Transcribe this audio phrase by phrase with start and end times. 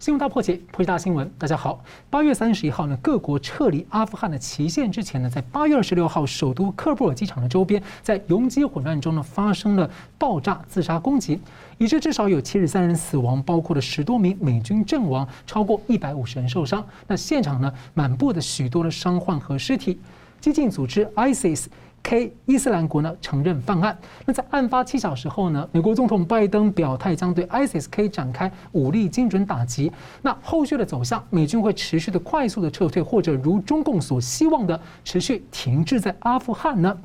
[0.00, 1.30] 新闻大破解，破解大新闻。
[1.36, 11.38] 大家好，八月三十一号呢，各国撤离阿富汗的期限之前呢，在八月二十六号，首都喀布尔机场的周边，在拥挤混乱中呢，发生了爆炸自杀攻击，
[11.76, 16.82] 以致至少有七十三人死亡，包括了十多名美军阵亡，超过一百五十人受伤。
[17.06, 20.00] 那现场呢，满布的许多的伤患和尸体。
[20.40, 21.66] 激进组织 ISIS。
[22.02, 23.96] K 伊斯兰国呢承认犯案。
[24.26, 29.92] 那在案发七小时后呢，美国总统拜登表态将对 ISIS-K 展开武力精准打击。
[30.22, 36.96] 那后续的走向，美军会持续的快速的撤退，或者如中共所希望的持续停滞在阿富汗呢？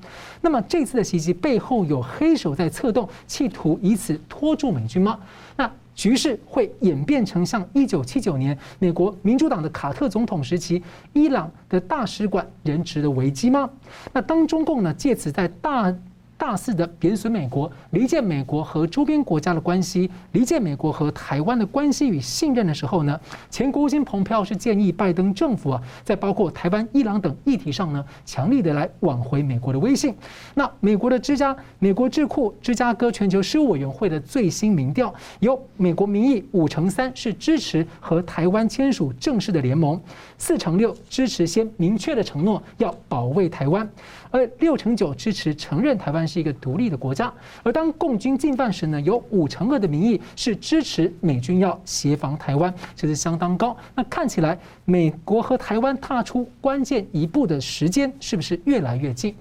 [0.41, 5.19] 那么这次的袭击背后有黑手在策动，企图以此拖住美军吗？
[5.57, 5.69] 那？
[5.95, 13.69] 局势会演变成像一九七九年美国民主党的卡特总统时期，伊朗的大使馆人质的危机吗？
[14.13, 15.95] 那当中共呢借此在大。
[16.37, 30.13] 大肆的贬损美国，离间美国和周边国家的关系，离间美国和台湾的关系与信任的时候呢，前国务卿蓬佩奥是建议拜登政府啊，在包括台湾、伊朗等议题上呢，强力的来挽回美国的威信。
[30.53, 39.99] 那美国的芝加美国智库芝加哥全球事务委员会的最新民调，有美国民意五成三是支持和台湾签署正式的联盟，
[40.37, 43.89] 四成六支持先明确的承诺要保卫台湾。
[44.35, 47.33] 而六成九支持承认台湾是一个独立的国家，
[47.63, 53.77] 而当共军进犯时呢，有五成二的民意是支持美军要协防台湾，这是相当高。
[53.95, 59.33] 那看起来，美国和台湾踏出关键一步的时间是不是越来越近？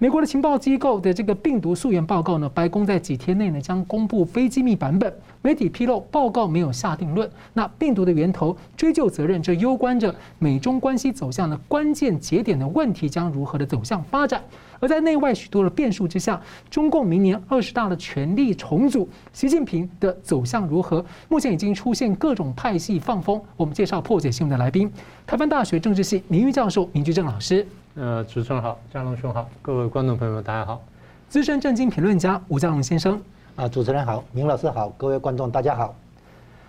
[0.00, 5.12] 美国的情报机构的这个病毒溯源报告呢，白宫在几天内呢将公布非机密版本。
[5.42, 7.28] 媒体披露报告没有下定论。
[7.52, 14.40] 那病毒的源头追究责任，这攸关着美中关系走向的关键节点的问题将如何的走向发展。
[14.78, 16.40] 而在内外许多的变数之下，
[16.70, 21.04] 中共明年二十大的权力重组，习近平的走向如何？
[21.28, 23.40] 目前已经出现各种派系放风。
[23.56, 24.88] 我们介绍破解新闻的来宾：
[25.26, 27.66] 台湾大学政治系名誉教授明居正老师。
[28.00, 30.80] 呃，主持人好，张龙兄好，各位观众朋友们，大家好。
[31.28, 33.20] 资深政经评论家吴家龙先生，
[33.56, 35.92] 啊，主持人好，明老师好，各位观众大家好。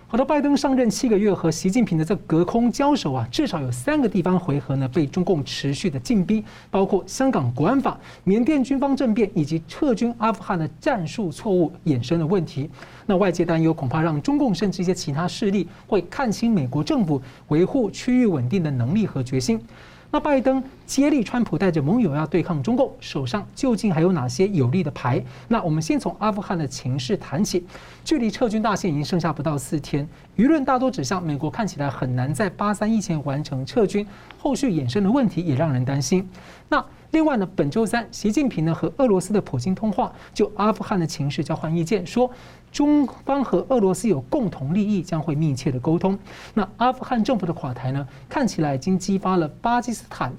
[0.08, 12.68] 好的，拜登上任七个月和习近平的这隔空交手啊，至少有三个地方回合呢被中共持续的进逼，包括香港国安法、缅甸军方政变以及撤军阿富汗的战术错误衍生的问题。
[13.06, 19.64] 那外界担忧，恐怕让中共甚至一些其他势力会看清美国政府维护区域稳定的能力和决心。
[20.12, 25.24] 那拜登接力川普带着盟友要对抗中共，手上究竟还有哪些有利的牌？
[25.46, 27.64] 那我们先从阿富汗的情势谈起。
[28.04, 34.04] 距离撤军大限已经剩下不到四天，舆论大多指向美国看起来很难在八三一前完成撤军，
[34.36, 36.28] 后续衍生的问题也让人担心。
[36.68, 42.28] 那另外呢，本周三，习近平呢和俄罗斯的普京通话，就阿富汗的情势交换意见，说
[42.72, 46.18] 中方和俄罗斯有共同利益，将会密切的沟通。
[46.54, 50.32] 那阿富汗政府的垮台呢，看起来已经激发了巴基斯坦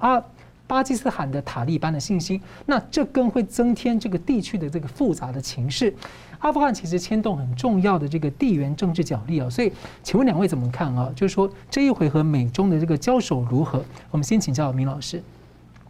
[0.00, 0.22] 阿
[0.66, 5.94] 巴基斯坦的塔利班的信心，那这更会增添这个地区的这个复杂的情势。
[6.40, 9.72] 阿富汗其实牵动很重要的这个地缘政治角力啊，所以
[10.02, 11.10] 请问两位怎么看啊？
[11.16, 13.82] 就是说这一回合美中的这个交手如何？
[14.10, 15.22] 我们先请教明老师。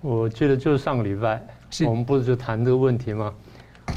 [0.00, 1.42] 我记得就是上个礼拜，
[1.84, 3.34] 我们不是就谈这个问题吗？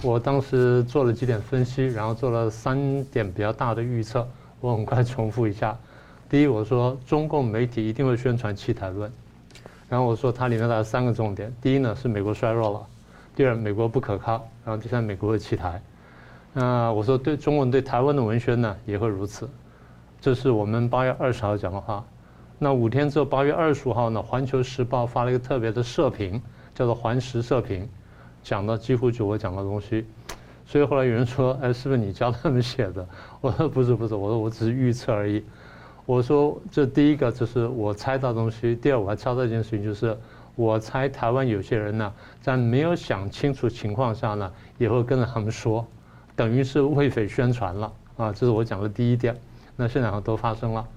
[0.04, 4.28] 我当时做了几点分析，然后做了三点比较大的预测。
[4.60, 5.78] 我很快重复一下：
[6.30, 9.10] 第一，我说中共媒体一定会宣传弃台论；
[9.90, 12.80] 然后我说它里面的三个重点：第一呢是美国衰弱了；
[13.36, 15.82] 第二，美国不可靠；然后第三，美国会弃台。
[16.54, 19.50] 那我说对中共对台湾的文宣呢也会如此。
[20.20, 22.04] 这是我们八月二十号讲的话。
[22.60, 26.40] 那五天之后，八月二十五号呢，《环球时报》发了一个特别的社评，
[26.76, 27.90] 叫做“环时社评”，
[28.44, 30.06] 讲的几乎就我讲的东西。
[30.66, 33.06] 所以后来有人说：“哎，是不是你教他们写的？”
[33.42, 35.44] 我说：“不是，不是，我说我只是预测而已。”
[36.06, 40.18] 我说：“这第一个就是我猜到东西，第二我还猜到一件事情，就是
[40.56, 45.86] 我猜台湾有些人呢，在没有想清楚情况下呢，也会跟着他们说，
[46.36, 48.32] 等于是为匪宣传了啊！
[48.32, 49.36] 这是我讲的第一点。
[49.76, 50.88] 那这两个都发生了。”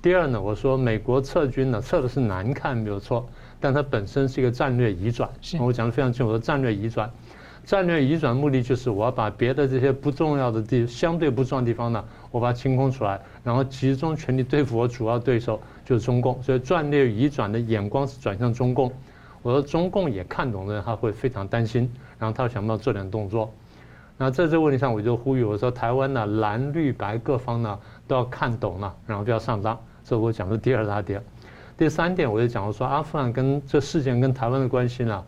[0.00, 3.26] 第二呢，我说美国撤军呢，撤的是难看没有错，
[3.64, 5.26] 但它本身是一个战略移转。
[5.58, 7.10] 我讲的非常清楚，我说战略移转，
[7.64, 16.42] 战略移转目的就是我要把别的这些不重要的地，相对不重要的地方呢，我把它清空出来，然后集中全力对付我主要对手，就是中共。
[16.42, 18.92] 所以战略移转的眼光是转向中共。
[19.40, 23.50] 我说中共也看懂了，他会非常担心，然后他想办法做点动作。
[24.18, 29.80] 那在这个问题上，我就呼吁我说，台湾呢，蓝绿白各方呢都要看懂了，然后就要上当。
[30.04, 31.22] 这我讲的第二大点，
[31.76, 35.24] 第三点我就讲了说，阿富汗跟这事件跟台湾的关系呢，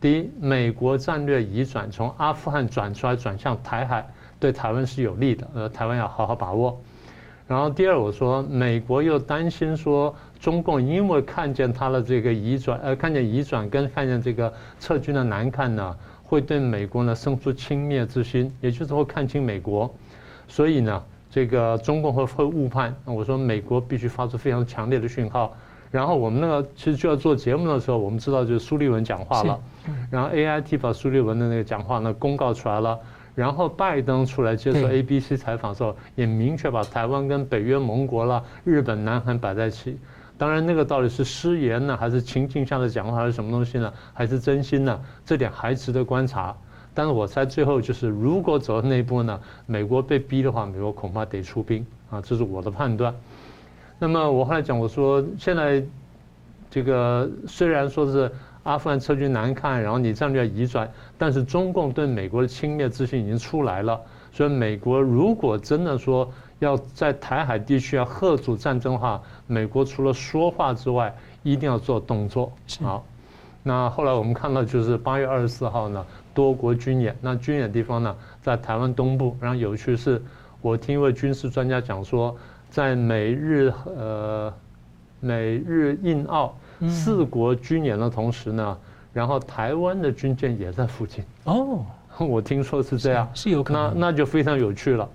[0.00, 4.08] 第一，美国战略移转从阿富汗转出来转向台海，
[4.38, 6.80] 对台湾是有利的，呃，台湾要好好把握。
[7.46, 19.94] 然后第二，我说美国又担心说中共因为看见他的这个移转，呃，看见移转跟看见这个撤军的难看呢，会对美国呢生出轻蔑之心，也就是会看清美国，
[20.48, 22.96] 所以呢，这个中共会会误判。
[23.04, 25.54] 我说美国必须发出非常强烈的讯号。
[25.90, 29.60] 然后我们那个其实就要做节目的时候，我们知道就是苏利文讲话了，
[30.10, 32.98] 然后 AIT 把苏利文的那个讲话呢公告出来了。
[33.36, 39.96] 然后拜登出来接受 ABC 采访的时候，也明确把台湾跟北约盟国了、日本、南韩摆在一起。
[40.36, 43.90] 当然，那个到底是失言呢，还是情境下的讲话，还是什么东西呢？
[44.12, 45.00] 还是真心呢？
[45.24, 46.54] 这点还值得观察。
[46.92, 53.14] 但是我猜最后就是，如果走到那一步呢，美国被逼的话，美国恐怕得出兵啊，这是我的判断。
[54.00, 55.80] 那么我后来讲，我说现在
[56.68, 58.28] 这个虽然说是。
[58.62, 63.98] 阿富汗撤军难看，然后你战略移转，但是中共对美国的轻蔑之心已经出来了。
[64.30, 71.12] 所以美国如果真的说要在台海地区要吓阻战争的话，美国除了说话之外，
[71.42, 72.52] 一定要做动作。
[72.82, 73.02] 好，
[73.62, 76.04] 那后来我们看到就是八月二十四号呢，
[76.34, 77.16] 多国军演。
[77.22, 79.34] 那军演地方呢，在台湾东部。
[79.40, 80.22] 然后有趣是，
[80.60, 82.36] 我听一位军事专家讲说，
[82.70, 84.52] 在美日呃
[85.20, 86.54] 美日印澳。
[86.88, 88.78] 四国军演的同时呢，
[89.12, 91.22] 然后台湾的军舰也在附近。
[91.44, 91.84] 哦，
[92.16, 93.92] 我听说是这样，是有可能。
[93.98, 95.06] 那那就非常有趣了。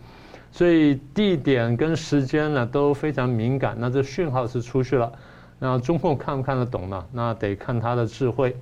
[0.51, 3.75] 所以地点跟时间呢都非常敏感。
[3.79, 5.11] 那这讯号是出去了，
[5.57, 7.03] 那中共看不看得懂呢？
[7.11, 8.55] 那得看他的智慧。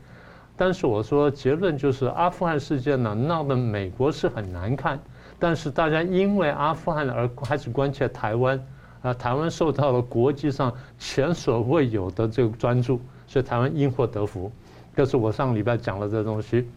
[0.56, 4.98] 但是我说结论就是，阿富汗事件呢闹得美国是很难看，
[5.38, 8.58] 但是大家因为阿富汗而开始关切台湾。
[9.04, 14.52] 啊，台湾受到了国际上前所未有的这个专注，所以台湾因祸得福。
[14.96, 16.68] 这是我上个礼拜讲了这个东西。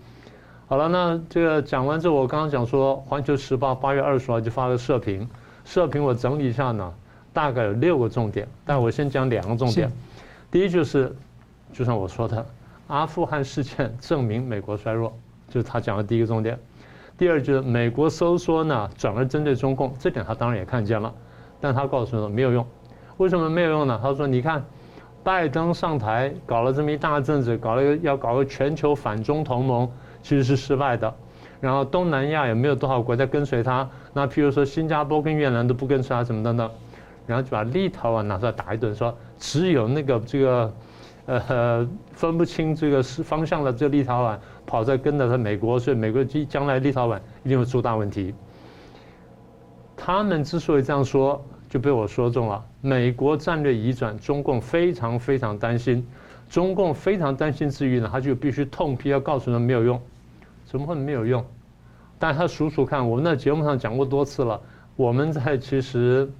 [0.66, 5.28] 好了，那这个讲完之后，我刚刚讲说，《环球时报》八月二十号就发了社评，
[5.64, 6.92] 社评我整理一下呢，
[7.32, 9.88] 大概有六个重点，但我先讲两个重点。
[10.50, 11.14] 第一就是，
[11.72, 12.44] 就像我说的，
[12.88, 15.16] 阿富汗事件证明美国衰弱，
[15.48, 16.58] 就是他讲的第一个重点。
[17.16, 21.14] 第二就是美国收缩呢，转而针对中共，这点他当然也看见了。
[21.60, 22.66] 但他告诉我说没有用，
[23.16, 23.98] 为什么没有用呢？
[24.02, 24.64] 他说：“你看，
[25.24, 29.90] 拜登上台搞了这么一大阵子，搞了要搞个全球反中同盟，
[30.22, 31.12] 其实是失败的。
[31.60, 33.88] 然后东南亚也没有多少国家跟随他。
[34.12, 36.70] 那譬如说新加坡跟越南都不跟随他，什么等等。
[37.26, 40.72] 然后就把立陶宛拿出来打一顿，说只有那个这个
[41.24, 48.32] 呃分不清这个是方向的这立陶宛跑在跟着他美国，所以美国将来立陶宛一定会出大问题。”
[50.06, 52.64] 他们之所以这样说，就被我说中了。
[52.80, 56.06] 美国战略移转，中共非常非常担心。
[56.48, 60.00] 中共非常担心之余呢，他就必须痛批，要告诉他没有用。
[60.64, 61.44] 怎么会没有用？
[62.20, 64.60] 但他数数看，我们在节目上讲过多次了。
[64.94, 66.30] 我们在其实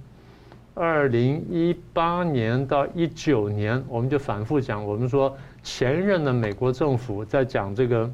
[0.73, 8.09] 二零一八年到一九年，我们就反复讲，我们说前任的美国政府在讲这个，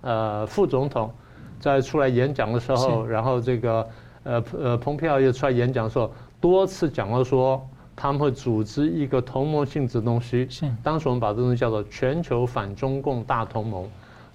[0.00, 1.14] 呃，副总统
[1.60, 3.88] 在出来演讲的时候，然后这个。
[4.24, 6.10] 呃呃，蓬佩奥又出来演讲的时候，
[6.40, 7.60] 多次讲了说
[7.96, 10.46] 他们会组织一个同盟性质的东西。
[10.48, 13.88] 是，当时我们把这东西叫做全球反中共大同盟。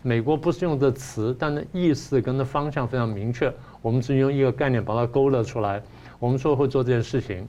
[0.03, 3.51] 美国不是用这词，但那意思跟那方向非常明确。
[3.81, 5.81] 我们只用一个概念把它勾勒出来。
[6.19, 7.47] 我们说会做这件事情。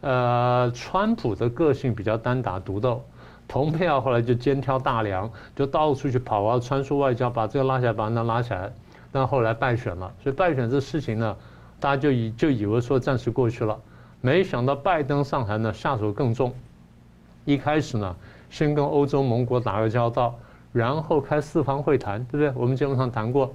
[0.00, 3.02] 呃，川普的个性比较单打独斗，
[3.46, 8.72] 蓬佩奥后来就肩挑大梁，就到处去跑啊，穿梭外交，把这个拉起来，把那拉起来。
[9.12, 11.36] 但后来败选了，所以败选这事情呢，
[11.80, 13.76] 大家就以就以为说暂时过去了，
[14.20, 16.52] 没想到拜登上台呢，下手更重。
[17.46, 18.14] 一开始呢，
[18.50, 20.34] 先跟欧洲盟国打个交道，
[20.72, 22.52] 然后开四方会谈，对不对？
[22.54, 23.50] 我们节目上谈过。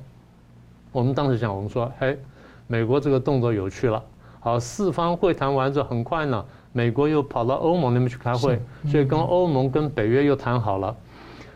[0.91, 2.17] 我们当时讲，我们说，嘿，
[2.65, 4.03] 美国这个动作有趣了。
[4.39, 10.96] 好，四方会谈完之后，很快呢，美国又跑到欧盟那边去开会，所以跟欧盟跟北约又谈好了。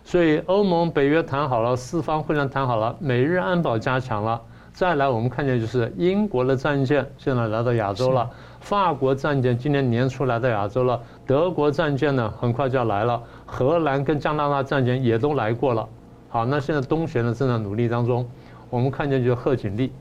[0.04, 4.42] 所以欧盟、北约谈好了，四方会谈谈好了，美日安保加强了。
[4.80, 8.30] 再来，我们看见就是英国的战舰现在来到亚洲了，
[8.62, 15.86] 法国战舰今年年初来到亚洲了，德国战舰呢很快就要来了，荷兰跟加拿大战舰也都来过了。
[16.30, 18.26] 好，那现在东协呢正在努力当中，
[18.70, 19.92] 我们看见就是贺锦丽，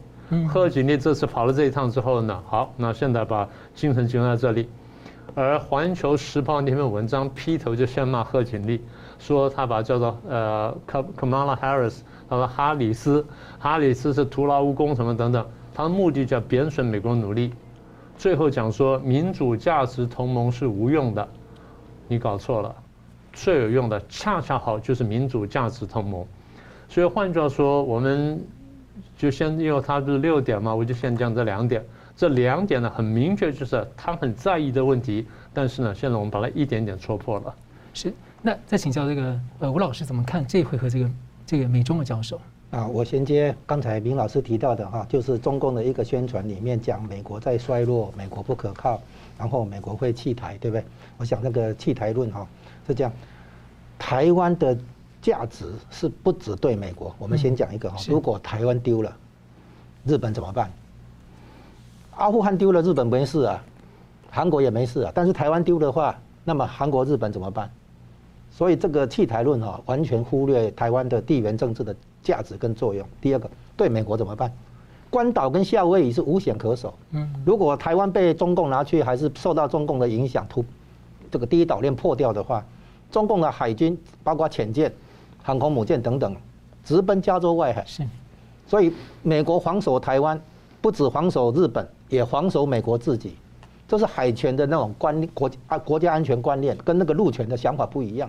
[0.49, 4.69] 贺锦丽这次跑了这一趟之后呢，好，那现在把精神集中在这里，
[5.35, 8.81] 而《环球时报》那篇文章劈头就先骂贺锦丽。
[9.19, 11.27] 说他把叫做呃卡卡
[12.29, 13.25] 他说哈里斯，
[13.59, 17.53] 哈里斯是徒劳无功什么等等，他的目的叫贬损美国努力，
[18.17, 21.29] 最后讲说民主价值同盟是无用的，
[22.07, 22.75] 你搞错了，
[23.33, 26.27] 最有用的恰恰好就是民主价值同盟，
[26.89, 28.45] 所以换句话说，我们
[29.17, 31.85] 就先因为他是六点嘛，我就先讲这两点，
[32.17, 35.27] 这两点呢，很明确就是他很在意的问题。
[35.55, 37.55] 但是呢，现在我们把它一点点戳破了。
[37.95, 41.11] 是，那再请教这个呃吴老师怎么看这一回合这个
[41.49, 42.39] 这个美中的教授？
[42.71, 49.01] 啊，我衔接刚才明老师提到的哈，就是中共的一个宣传里面讲美国在衰落，美国不可靠，
[49.39, 50.85] 然后美国会弃台，对不对？
[51.17, 52.47] 我想那个弃台论哈
[52.87, 53.11] 是这样，
[53.99, 54.77] 台湾的
[55.23, 57.15] 价值是不只对美国。
[57.19, 59.11] 我们先讲一个哈，如果台湾丢了，
[60.05, 60.71] 日本怎么办？
[62.17, 63.65] 阿富汗丢了，日本没事啊，
[64.29, 65.13] 韩国也没事啊。
[65.15, 66.15] 但是台湾丢的话，
[66.45, 67.71] 那么韩国、日本怎么办？
[68.59, 73.07] 所以这个弃台论哈，完全忽略台湾的地缘政治的价值跟作用。
[73.21, 74.53] 第二个，对美国怎么办？
[75.09, 76.93] 关岛跟夏威夷是无险可守。
[77.13, 80.65] 嗯，如果台湾被中共拿去，还是受到中共的影响，突
[81.31, 82.67] 这个第一岛链破掉的话，
[83.13, 84.93] 中共的海军包括潜舰、
[85.41, 86.35] 航空母舰等等，
[86.83, 87.85] 直奔加州外海。
[87.87, 88.03] 是，
[88.67, 90.39] 所以美国防守台湾，
[90.81, 93.37] 不止防守日本，也防守美国自己。
[93.87, 98.29] 这是海权的那种观念，国啊国家安全观念跟那个陆权的想法不一样。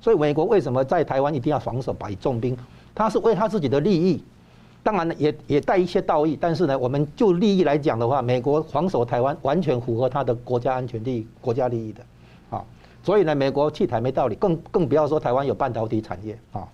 [0.00, 2.56] 所以美国为什么在台湾一定要防守，摆重兵？
[2.94, 4.22] 他是为他自己的利益，
[4.82, 6.38] 当然呢也也带一些道义。
[6.40, 12.02] 但是呢，我们就利益来讲的话，美国防守台湾完全符合他的国家安全利益、国家利益的，
[12.50, 12.64] 啊，
[13.02, 16.66] 所以呢，美国弃台没道理，更更不要说台湾有半导体产业啊，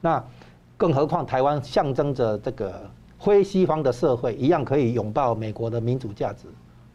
[0.00, 0.24] 那
[0.76, 6.46] 更何况台湾象征着这个非西方的社会一样可以拥抱美国的民主价值，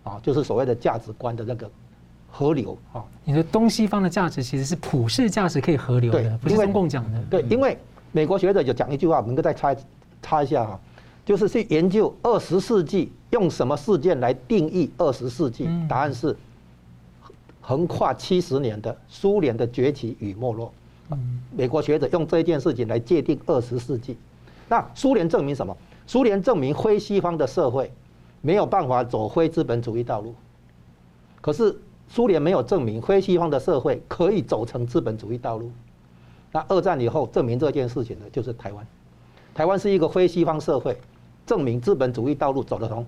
[0.03, 1.69] 啊，就是所谓的价值观的那个
[2.33, 3.05] 河流啊。
[3.23, 7.23] 你说东西方的价值其实是普世价值可以河流的，不是中共讲的。
[7.29, 7.77] 对，因为。
[8.15, 9.75] 美国学者就讲一句话，我们再插
[10.21, 10.79] 插一下哈，
[11.25, 15.67] 就是去研究二十世纪用什么事件来定义二十世纪？
[15.89, 16.37] 答案是
[17.59, 20.71] 横跨七十年的苏联的崛起与没落。
[21.49, 24.15] 美国学者用这件事情来界定二十世纪。
[24.69, 25.75] 那苏联证明什么？
[26.05, 27.91] 苏联证明非西方的社会
[28.41, 30.35] 没有办法走非资本主义道路。
[31.41, 31.75] 可是
[32.13, 35.71] 苏联没有证明非西方的社会可以走成资本主义道路。
[36.51, 38.85] 那二战以后证明这件事情的就是台湾，
[39.55, 40.95] 台湾是一个非西方社会，
[41.43, 43.03] 证明资本主义道路走得通，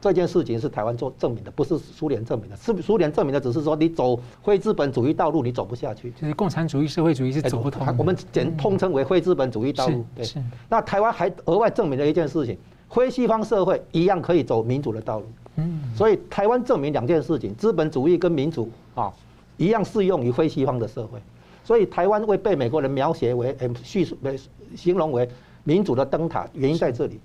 [0.00, 2.56] 这件事情是台湾做证明的，不是苏联证明的。
[2.56, 7.86] 是苏联证明的只是说你走非资本主义道路你走不下去，就是共产主义社会主义是走不通。
[7.96, 10.04] 我们简通称为非资本主义道路。
[10.16, 10.26] 对。
[10.68, 12.58] 那台湾还额外证明了一件事情，
[12.94, 15.26] 非西方社会一样可以走民主的道路。
[15.56, 15.80] 嗯。
[15.96, 19.12] 所以台湾证明两件事情，资本主义跟民主啊
[19.56, 21.18] 一样适用于非西方的社会。
[21.64, 24.38] 所以台湾会被美国人描写为，呃，叙述为
[24.76, 25.28] 形容为
[25.64, 27.18] 民主的灯塔，原因在这里。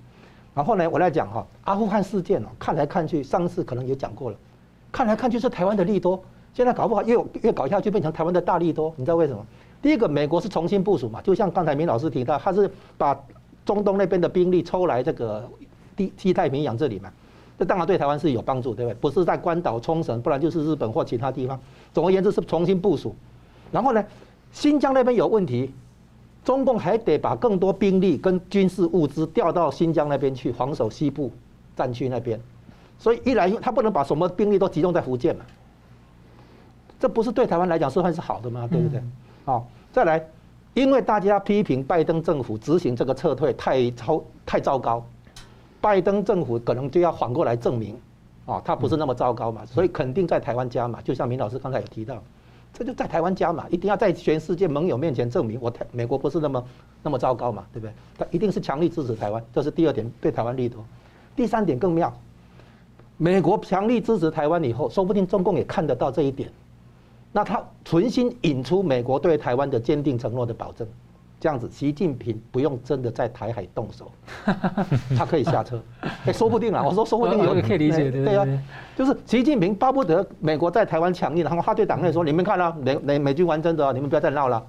[0.55, 4.37] 然后呢，我来讲哈，阿富汗事件哦，看来看去，上次可能也讲过了，
[4.91, 6.21] 看来看去是台湾的利多，
[6.53, 9.45] 现在搞不好越越搞下去变成台湾的大利多，你知道为什么？
[9.81, 13.17] 第一个，美国是重新部署嘛，就像刚才明老师提到，他是把
[13.65, 15.49] 中东那边的兵力抽来这个
[15.95, 17.11] 地西太平洋这里嘛，
[17.57, 18.95] 这当然对台湾是有帮助，对不对？
[18.95, 21.59] 不是在关岛、冲绳，不然就是日本或其他地方。
[21.93, 23.15] 总而言之是重新部署，
[23.71, 24.03] 然后呢？
[24.51, 25.71] 新疆那边有问题，
[26.43, 31.31] 中共还得把更多兵力跟军事物资调到新疆那边去防守西部
[31.75, 32.41] 战区那边，
[32.97, 35.45] 所以一来他不能把什么兵力都集中在福建嘛，
[36.99, 38.67] 这不是对台湾来讲是算是好的吗？
[38.71, 38.99] 对不对？
[39.45, 40.27] 好，再来，
[40.73, 45.03] 因为大家批评拜登政府执行这个撤退太超太糟糕，
[45.81, 47.99] 拜登政府可能就要反过来证明，
[48.45, 52.21] 啊，他不是那么糟糕嘛，所以肯定在台湾加码，就像明老师刚才有提到。
[52.71, 56.63] 这就在台湾加码，一定要在全世界盟友面前证明我台美国不是那么
[57.01, 57.91] 那么糟糕嘛，对不对？
[58.15, 60.85] 他一定是强力支持台湾，这是第二点对台湾利多。
[61.35, 62.13] 第三点更妙，
[63.17, 66.51] 美国强力支持台湾以后，说不定中共也看得到这一点，
[67.31, 70.87] 那他存心引出美国对台湾的坚定承诺的保证。
[71.41, 74.11] 这样子，习近平不用真的在台海动手，
[75.15, 75.81] 他可以下车。
[76.25, 78.45] 哎，说不定啊，我说说不定有可以理解，对啊，
[78.93, 84.61] 就是习近平巴不得美国在台湾强硬，然后他对党内说：“你们看了，美美美军完真的，你们不要再闹了。”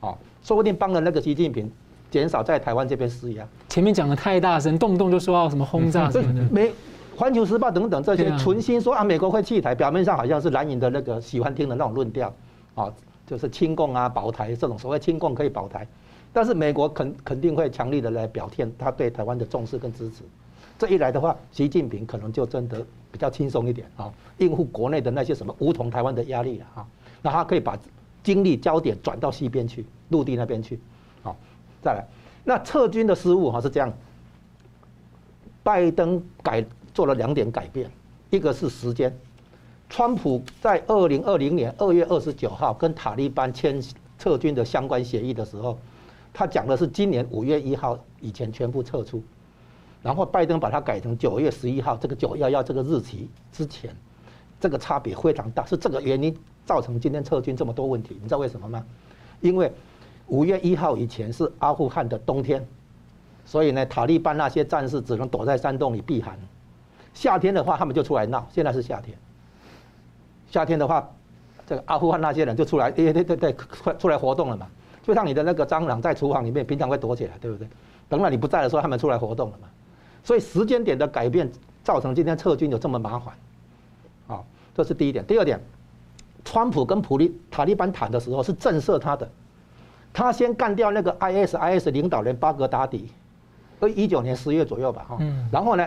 [0.00, 1.70] 哦，说不定帮了那个习近平，
[2.10, 3.46] 减少在台湾这边施压。
[3.68, 6.40] 前面讲的太大声，动不动就说要什么轰炸什么的。
[6.50, 6.68] 美
[7.16, 12.32] 《环球时报》等等这些存心说啊，美国会弃台，表面上好像是蓝营的那个喜欢听的那种论调，
[12.74, 12.92] 啊，
[13.26, 15.86] 就是亲共啊、保台这种所谓亲共可以保台。
[16.32, 20.24] 但是美国肯肯定会强力的来表现他对台湾的重视跟支持，
[20.76, 26.86] 这一来的话，习近平可能就真的比较轻松一点啊，应付国内的那些什么武统台湾的压力了啊，
[27.22, 27.78] 那他可以把
[28.24, 30.80] 精力焦点转到西边去，陆地那边去，
[31.22, 31.36] 好，
[31.80, 32.04] 再来，
[32.42, 33.92] 那撤军的失误哈是这样，
[35.62, 37.90] 拜登改做了两点改变，
[38.30, 39.14] 一个是时间，
[39.90, 43.82] 川普在二零二零年二月二十九号跟塔利班签
[44.18, 45.76] 撤军的相关协议的时候。
[46.36, 49.22] 他讲的是今年五月一号以前全部撤出，
[50.02, 53.94] 然后拜登把它改成九月十一号这个九幺幺这个日期之前，
[54.58, 56.36] 这个差别非常大，是这个原因
[56.66, 58.18] 造成今天撤军这么多问题。
[58.20, 58.84] 你知道为什么吗？
[59.40, 59.70] 因为
[60.26, 62.66] 五月一号以前是阿富汗的冬天，
[63.44, 66.36] 所以呢，塔利班那些战士只能躲在山洞里避寒。
[67.14, 68.46] 夏天的话，他们就出来闹。
[68.52, 69.16] 现在是夏天，
[70.50, 71.08] 夏天的话，
[71.66, 73.56] 这个阿富汗那些人就出来，对对对对，
[73.98, 74.66] 出来活动了嘛。
[75.02, 77.68] 就像你的那个蟑螂在厨房里面，平常会躲起来，对不对？
[78.08, 79.68] 等到你不在的时候，他们出来活动了嘛。
[80.22, 81.50] 所以时间点的改变，
[81.82, 83.34] 造成今天撤军有这么麻烦。
[84.26, 85.24] 好，这是第一点。
[85.26, 85.60] 第二点，
[86.44, 89.30] 川普跟普利塔利班谈的时候是震慑他的，
[90.12, 93.10] 他先干掉那个 ISIS 领导人巴格达迪，
[93.80, 95.16] 呃，一九年十月左右吧，哈。
[95.20, 95.46] 嗯。
[95.52, 95.86] 然后呢，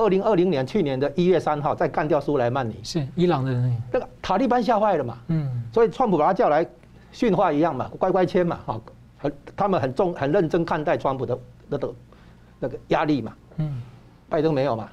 [0.00, 3.82] 二零二零年去年的一月三号再干掉苏莱曼尼，是伊朗的人。
[3.92, 5.18] 那个塔利班吓坏了嘛？
[5.28, 5.62] 嗯。
[5.72, 6.66] 所以川普把他叫来。
[7.12, 8.80] 训话一样嘛，乖乖签嘛，哈，
[9.18, 11.36] 很他们很重很认真看待川普的
[11.68, 11.94] 那个
[12.60, 13.82] 那个压力嘛，嗯，
[14.28, 14.88] 拜登没有嘛，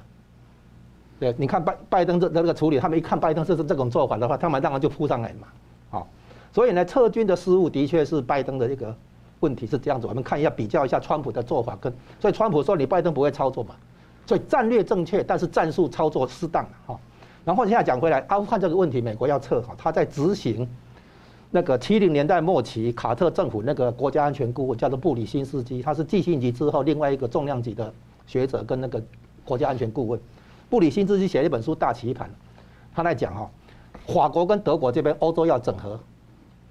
[1.20, 5.46] 对，你看拜拜登这那个处理，他们一看拜登是这种做法的话，他们当然就扑上来嘛，
[5.90, 6.08] 好，
[6.52, 8.92] 所以呢，撤军的失误的确是拜登的一个
[9.38, 13.76] 问题是这样子，我们看一下比较一下川普的做法跟，所以川普说你拜登不会操作嘛，
[14.28, 17.00] 所以战略正确，但是战术操作失当哈，
[17.46, 20.68] 然后现在讲回来，阿富汗这个问题，美国要撤哈，他在执行。
[21.50, 27.90] 那个七零年代末期，卡特政府那个国家安全顾问叫做布里辛斯基，他是季辛吉之后另外一个重量级的
[28.26, 29.02] 学者跟那个
[29.46, 30.20] 国家安全顾问。
[30.68, 32.28] 布里辛斯基写了一本书《大棋盘》，
[32.94, 33.50] 他在讲哈，
[34.08, 35.98] 法国跟德国这边欧洲要整合，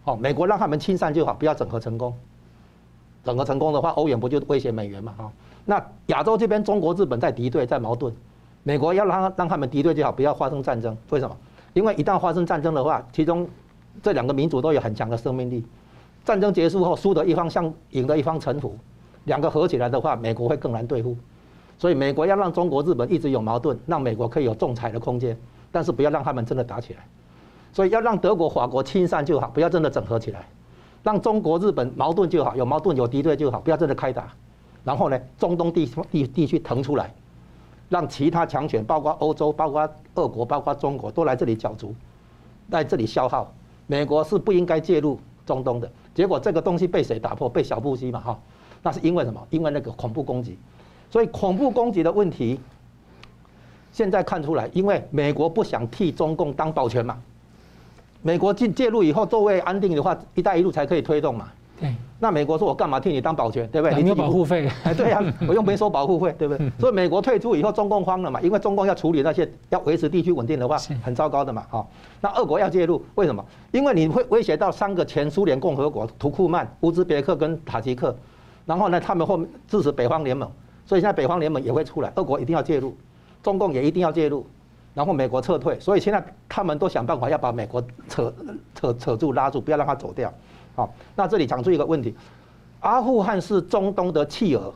[0.04, 2.14] 哦，美国让他们清算就好，不要整合成功。
[3.24, 5.16] 整合成功的话，欧元不就威胁美元嘛？
[5.18, 5.32] 哈，
[5.70, 8.14] 那亚洲这边中国、日本在敌对、在矛盾，
[8.64, 10.98] 美国要让让他们敌对就好，不要发生战争。
[11.10, 11.36] 为什么？
[11.74, 13.46] 因为一旦发生战争的话，其中
[14.02, 15.66] 这两个民族都有很强的生命力。
[16.24, 18.78] 战争结束后，输的一方向赢的一方臣服，
[19.26, 21.18] 两个合起来的话，美国会更难对付。
[21.78, 25.38] 所以，美国要让中国、日本一直有矛盾，让美国可以有仲裁的空间，
[25.70, 27.00] 但是不要让他们真的打起来。
[27.74, 30.48] 所以，要让德国、法国亲善就好，不要真的整合起来。
[31.04, 34.28] 让中国、日本矛盾就好，有矛盾有敌对就好，不要真的开打。
[34.88, 37.14] 然后呢，中东地地地区腾出来，
[37.90, 39.82] 让其他强权，包括欧洲、包括
[40.16, 41.94] 俄国、包括中国，都来这里角逐，
[42.72, 43.54] 在这里消耗。
[43.86, 47.50] 美国是不应该介入中东的，结果这个东西被谁打破？
[47.50, 48.40] 被小布希嘛，哈，
[48.82, 49.46] 那是因为什么？
[49.50, 50.58] 因为那个恐怖攻击，
[51.12, 52.58] 所以恐怖攻击的问题，
[53.92, 57.22] 现在看出来，因为美国不想替中共当保全嘛，
[58.22, 61.50] 美国进介入以后，作为安定的话，一带一路才可以推动嘛。
[61.80, 64.02] 对，那美国说：“我干嘛替你当保全，对不对？
[64.02, 66.72] 你有保护费。”哎，对呀， 我又没收保护费，对不对？
[66.80, 71.66] 所以美国退出以后，中共慌了嘛，因为中共要处理那些要维持地区稳定的话，很糟糕的嘛。
[71.70, 73.44] 好，那俄国要介入，为什么？
[73.72, 78.16] 因为你会威胁到三个前苏联共和国：图库曼、乌兹别克跟塔吉克。
[78.66, 80.52] 然后呢，他们后面支持北方联盟，
[80.86, 82.94] 所以现在北方联盟也会出来，俄国一定要介入，
[83.42, 84.46] 中共也一定要介入，
[84.94, 85.80] 然后美国撤退。
[85.80, 88.34] 所以现在他们都想办法要把美国扯
[88.76, 90.34] 扯扯住、拉住，不要让他走掉。
[90.78, 92.14] 好，那这里讲出一个问题，
[92.82, 94.72] 阿富汗是中东的弃儿，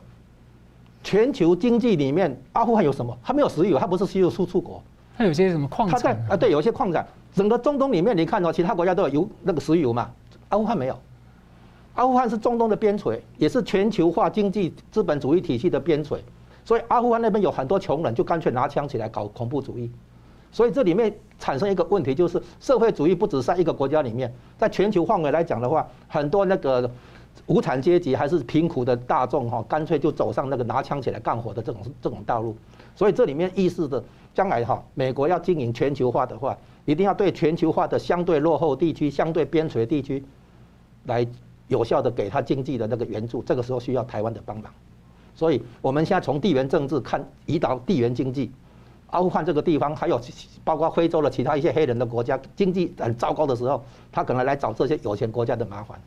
[1.04, 3.16] 全球经济里面，阿富汗有什么？
[3.22, 4.82] 它没有石油，它不是石油输出国，
[5.16, 5.96] 它有些什么矿产？
[5.96, 7.06] 它在啊，对，有一些矿产。
[7.32, 10.10] 整个中东里面，你看到其他国家都有油，那个石油嘛，
[10.48, 10.98] 阿富汗没有。
[11.94, 16.18] 阿富汗是中东的边陲，也是全球化经济资本主义体系的边陲，
[16.64, 19.88] 所以阿富汗那边有很多穷人，就干脆拿枪起来搞恐怖主义。
[20.52, 26.88] 所以这里面产生一个问题，就是社会主义不只在一个国家里面，在全球范围来讲的话，很多那个
[27.46, 32.54] 无产阶级还是贫苦的大众哈，干脆就走上那个拿枪起来干活的这种这种道路。
[32.94, 40.22] 所以这里面意识的将来哈，美国要经营全球化的话，一定要对全球化的相对落后地区、相对边陲地区，
[41.06, 41.26] 来
[41.68, 43.42] 有效的给他经济的那个援助。
[43.42, 44.70] 这个时候需要台湾的帮忙。
[45.34, 48.52] 所以我们现在从地缘政治看，移导地缘经济。
[49.12, 50.20] 阿富汗这个地方，还有
[50.64, 55.98] 包括非洲的其他一些黑人的国家，经济很糟糕的时候，他可能来找这些有钱国家的麻烦，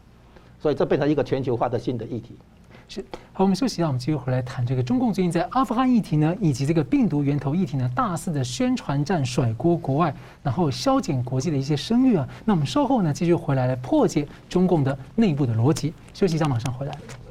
[0.59, 2.35] 所以这变成一个全球化的新的议题。
[2.87, 12.27] 是，好，我们休息一下，我们继续回来谈这个中共最近在阿富汗议题呢，以及这个病毒源头议题呢，大肆的宣传战甩锅国外，然后削减国际的一些声誉啊。
[12.43, 15.93] 那我们稍后呢，继续回来来破解中共的内部的逻辑。
[16.13, 17.24] 休息一下，马上回来。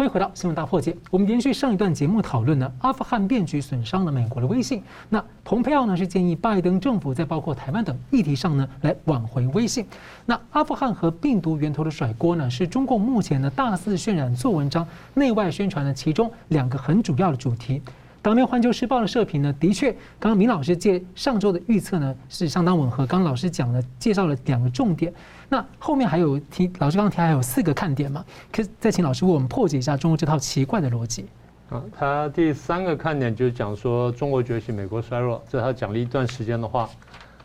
[0.00, 0.96] 欢迎回到新闻大破解。
[1.10, 4.82] 我们延续上一段节目讨论呢，阿富汗变局损伤了美国的威信。
[5.10, 9.84] 那蓬佩奥呢是建议拜登政府在包括台湾等议题上呢来挽回威信。
[10.24, 17.82] 那阿富汗和病毒源头的甩锅呢，是中共目前呢大肆渲染、做文章、内外宣传的其中两个很主要的主题。
[18.22, 23.06] 当面《环球时报》的社评呢，的确，刚刚明老师借上周的预测呢是相当吻合。
[23.06, 25.12] 刚刚老师讲了，介绍了两个重点。
[25.52, 28.24] 那后面还有提，老师刚刚提还有四个看点嘛？
[28.52, 31.26] 可再请老师为我们破解一下中国这套奇怪的逻辑。
[31.70, 36.88] 啊，他第三个看点就是讲说中国崛起，美国衰弱，这他讲了一段时间的话。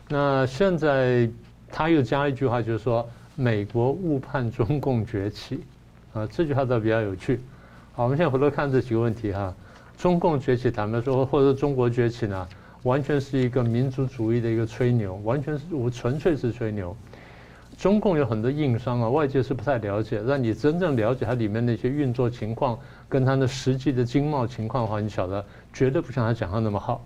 [0.08, 1.28] 那现在
[1.68, 5.64] 他又加一句话，就是说美国误判中共崛起，
[6.14, 7.40] 啊，这句话倒比较有趣。
[7.92, 9.52] 好，我们现在回头看这几个问题哈。
[9.98, 12.46] 中共崛起，坦白说，或者中国崛起呢，
[12.84, 16.96] 完全是一个民族主义的一个吹牛，完全是我纯粹是吹牛。
[17.76, 20.20] 中共有很多硬伤啊，外界是不太了解。
[20.22, 27.04] 让你真正了解它里面的一些运作情况，跟它的实际的经贸情况的话，你晓得绝对不像他讲的那么好。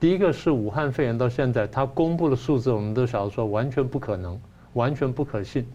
[0.00, 4.40] 第一个是武汉肺炎到现在，他公布的数字，我们都晓得说完全不可能，
[4.72, 5.66] 完全不可信。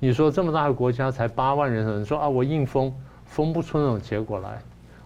[0.00, 2.92] 你说这么大的国家才八万人，你说啊，我硬封，
[3.24, 4.60] 封不出那种结果来。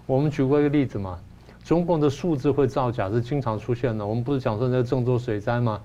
[0.07, 1.19] 我们举过一个例子嘛，
[1.63, 4.07] 中共的数字会造假是经常出现的。
[4.07, 5.79] 我们不是讲说那个郑州水灾吗？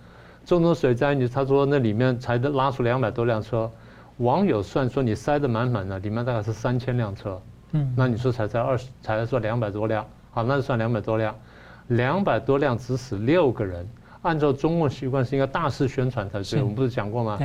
[0.45, 3.69] 郑州水灾，你他说那里面才拉出两百多辆车，
[4.17, 11.35] 网友算说你塞得满满的，里面大概是三千辆车，嗯，那你说才才二十，才说两百多辆，好，那就算两百多辆，
[11.87, 13.87] 两百多辆只死六个人，
[14.23, 17.39] 按照中共习惯是应该大肆宣传才对，我们不是讲过吗？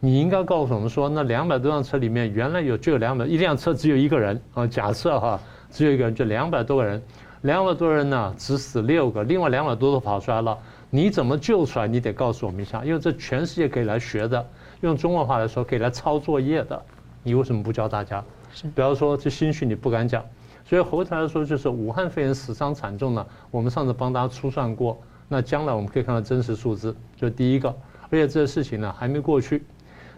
[0.00, 5.38] 你应该告诉我们说，那两百多辆车里面原来有就有两百，一辆车只有一个人啊，假设哈，
[5.70, 7.02] 只有一个人，就两百多个人，
[7.42, 10.56] 两百多人呢只死六个，另外两百多都跑出来了。
[10.92, 11.86] 你怎么救出来？
[11.86, 14.44] 你得告诉我们一下，因为这全世界可以来学的，
[14.80, 16.82] 用中国话来说可以来抄作业的。
[17.22, 18.24] 你为什么不教大家？
[18.52, 20.24] 是，比方说这兴许你不敢讲，
[20.64, 23.24] 所以回头来说就是武汉肺炎死伤惨重呢。
[23.52, 26.96] 我们上次帮大家粗算过，那将来我们可以看到真实数字。
[27.14, 27.68] 就第一个，
[28.04, 29.62] 而且这个事情呢还没过去。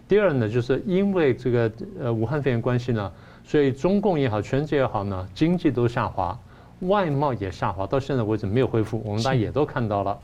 [0.07, 3.11] 第二呢，就是因为这个呃武汉肺炎关系呢，
[3.43, 6.37] 所以中共也好，全世界也好呢，经济都下滑，
[6.79, 8.99] 外贸也下滑，到现在为止没有恢复。
[9.05, 10.19] 我们大家也都看到了。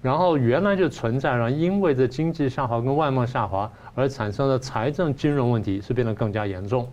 [0.00, 6.88] 然后原来就存在，然后因为这经济下滑跟外贸下滑而产生的财政金融问题是变得更加严重，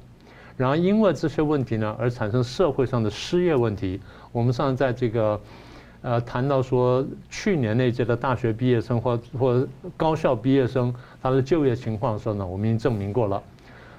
[0.57, 4.01] 然后因为这些问题呢而产生社会上的失业问题。
[4.31, 5.39] 我们上次在这个
[6.01, 10.91] 呃谈到说去年那届的大学毕业生或或高校毕业生
[11.21, 13.41] 他的就业情况的时候呢，我们已经证明过了。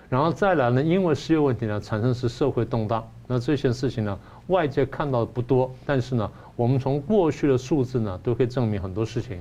[0.08, 6.28] 然后再来呢，因为失业问题呢产生是社会动荡，那这些事情呢外界看到的不多，但是呢。
[6.56, 9.40] 我们从过去的数字呢，都可以证明很多事情。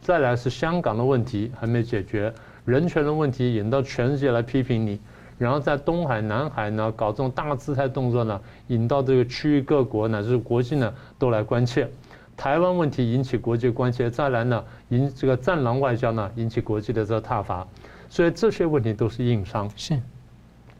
[0.00, 2.32] 再来是香港的问题还没解决，
[2.64, 5.00] 人权的问题引到全世界来批评你，
[5.36, 11.88] 然后在东海、南海呢搞这种大姿态动作呢，引到这个区域各国乃至国际呢都来关切。
[12.36, 17.66] 台湾问题引起国际关切，再来呢引这个战狼外交呢引起国际的这个挞伐，
[18.08, 19.68] 所以这些问题都是硬伤。
[19.74, 20.00] 是。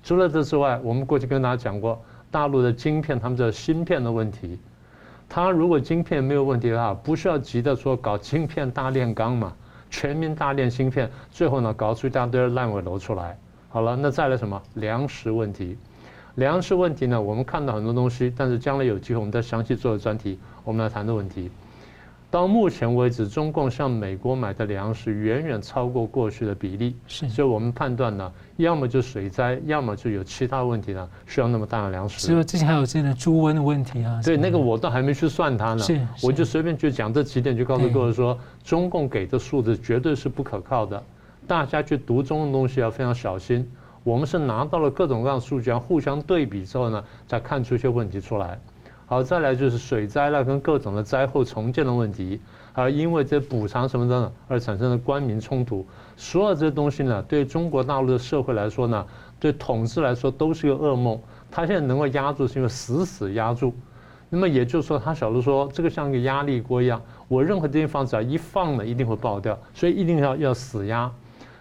[0.02, 1.98] 除了这之外，我们过去跟大家讲过
[2.30, 4.58] 大陆的晶片，他们这芯片的问题。
[5.34, 9.52] 它如果晶片没有问题的话，不需要急着说搞晶片大炼钢嘛，
[9.90, 13.36] 全民大炼芯片，最后呢搞出一大堆烂尾楼出来。
[13.68, 15.76] 好了，那再来什么粮食问题？
[16.36, 21.50] 粮食问题呢，我们看到很多东西，但是将来有机会我们再详细做个专题，我们来谈的问题。
[22.34, 32.26] 到目前为止，中共向美国买的粮食远远超过过去的比例，是，所以我们判断呢，要么就水灾，要么就有其他问题呢，需要那么大的粮食。
[32.26, 34.20] 是不是之前还有这样的猪瘟的问题啊？
[34.24, 41.00] 对，那个我倒还没去算它呢，是，我就随便就讲这几点，就告诉各位说，中共给的数字绝对是不可靠的，
[41.46, 43.64] 大家去读中共东西要非常小心。
[44.02, 48.58] 我们是拿到了各种各样的数据，互相对比之后呢，才看出一些问题出来。
[49.14, 52.40] 好，再来就是水灾了，跟各种的灾后重建的问题，
[52.72, 59.06] 而因为这补偿什么的而产生的官民冲突，所有这些东西呢，对中国大陆的社会来说呢，
[59.38, 61.16] 对统治来说都是个噩梦。
[61.48, 63.72] 他现在能够压住，是因为死死压住。
[64.30, 71.08] 那么也就是说，他晓得说，这个像一个压力锅一样，我任何地方只要一放呢，一定会爆掉，所以一定要要死压。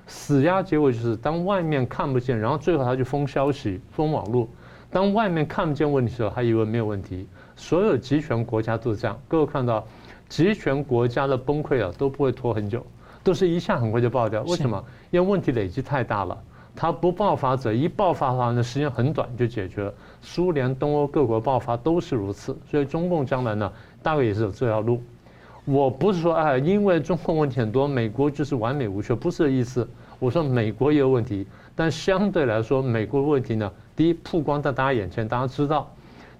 [0.07, 4.47] 死压结果就是当外面看不见，然后最后他就封消息、封网络。
[4.89, 7.27] 当外面看不见问题的时候，还以为没有问题。
[7.55, 9.19] 所有集权国家都是这样。
[9.27, 9.85] 各位看到，
[10.27, 12.85] 集权国家的崩溃啊，都不会拖很久，
[13.23, 14.41] 都是一下很快就爆掉。
[14.43, 14.83] 为什么？
[15.11, 16.37] 因为问题累积太大了。
[16.75, 19.93] 它不爆发者一爆发的话，呢时间很短就解决了。
[20.21, 22.57] 苏联、东欧各国爆发都是如此。
[22.69, 25.01] 所以中共将来呢，大概也是有这条路。
[25.65, 29.87] 我不是说哎，因为中共问题很多，美国就是完美无缺，不是这意思。
[30.19, 33.71] 我说美国也有问题，但相对来说，美国的问题呢？
[33.95, 35.85] 第一，曝光在大家眼前，大家知道；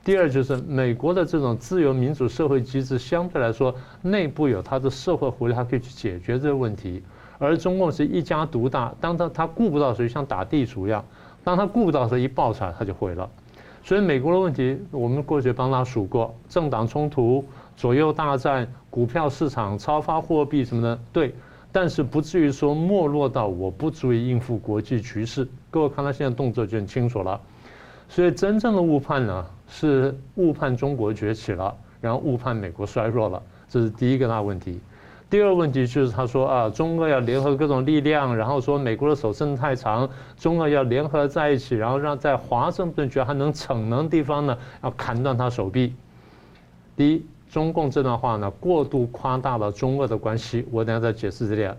[0.04, 7.02] 第二，就是美国的这种自由民主社会机制相对来说内部有它的社会活力，它可以去解决这个问题。
[7.40, 11.04] 而中共是一家独大，当他他顾不到谁，像打地主一样，
[11.42, 13.30] 当他顾不到谁一爆出来，他就毁了。
[13.82, 17.44] 所以美国的问题，我们过去帮他数过：政党冲突、
[17.78, 21.34] 左右大战、股票市场超发货币什么的，对。
[21.72, 25.48] 但是不至于说没落到我不足以应付国际局势。
[25.72, 27.42] 各位看他现在动作就很清楚了，
[28.14, 34.80] 所以真正的误判呢，是误判中国崛起了，然后误判美国衰弱了，这是第一个大问题。
[35.32, 45.96] 第二个问题就是他说啊，中俄要联合各种力量，然后说美国的手伸得太长，中俄要联合在一起，然后让在华盛顿觉得还能逞能的地方呢，要砍断他手臂。
[46.96, 51.76] 第一，中共这段话呢，过度夸大了中俄的关系，我等下再解释这点。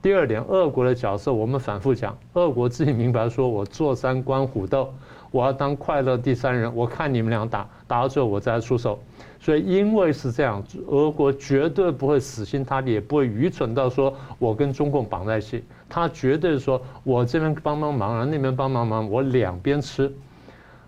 [0.00, 4.94] 第二点，俄国的角色我们反复讲，俄国自己明白说，我坐山观虎斗。
[5.32, 9.00] 我要当快乐第三人，我看你们俩打，打到最后我再出手。
[9.40, 15.64] 所以因为是这样，俄国绝对不会死心塌地，也不会愚蠢到说我跟中共绑在一起。
[15.88, 20.12] 他绝对说我这边帮帮忙，然后那边帮帮忙，我两边吃。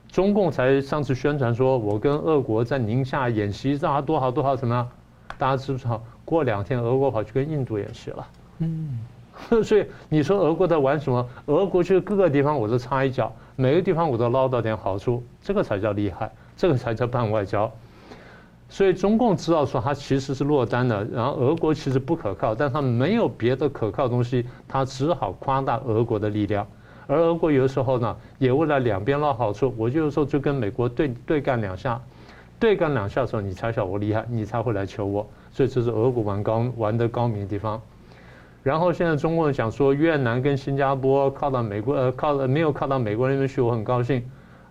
[0.09, 4.89] 中共才上次宣传说我跟俄国在宁夏演习，让他多好多好什么？
[5.37, 6.01] 大家知不知道？
[6.25, 8.27] 过两天俄国跑去跟印度演习了。
[8.59, 9.01] 嗯。
[9.65, 11.29] 所以你说俄国在玩什么？
[11.47, 17.71] 俄国去各个地方我都插一脚，每个地方我都捞到点好处，这个才叫厉害，这个才叫办外交。
[18.69, 26.67] 所以中共知道说他其实是落单的，然后俄国其实不可靠，但他没有别的可靠东西，他只好夸大俄国的力量。
[27.07, 32.01] 而俄国有的时候呢，也为了两边捞好处，我就是说就跟美国对对干两下，
[32.59, 35.25] 对干两下的时候，你才晓得我厉害，你才会来求我。
[35.53, 37.81] 所以这是俄国玩高玩得高明的地方。
[38.65, 44.25] 然后现在中国人想说越南跟新加坡靠到美国呃靠没有靠到美国那边去，我很高兴。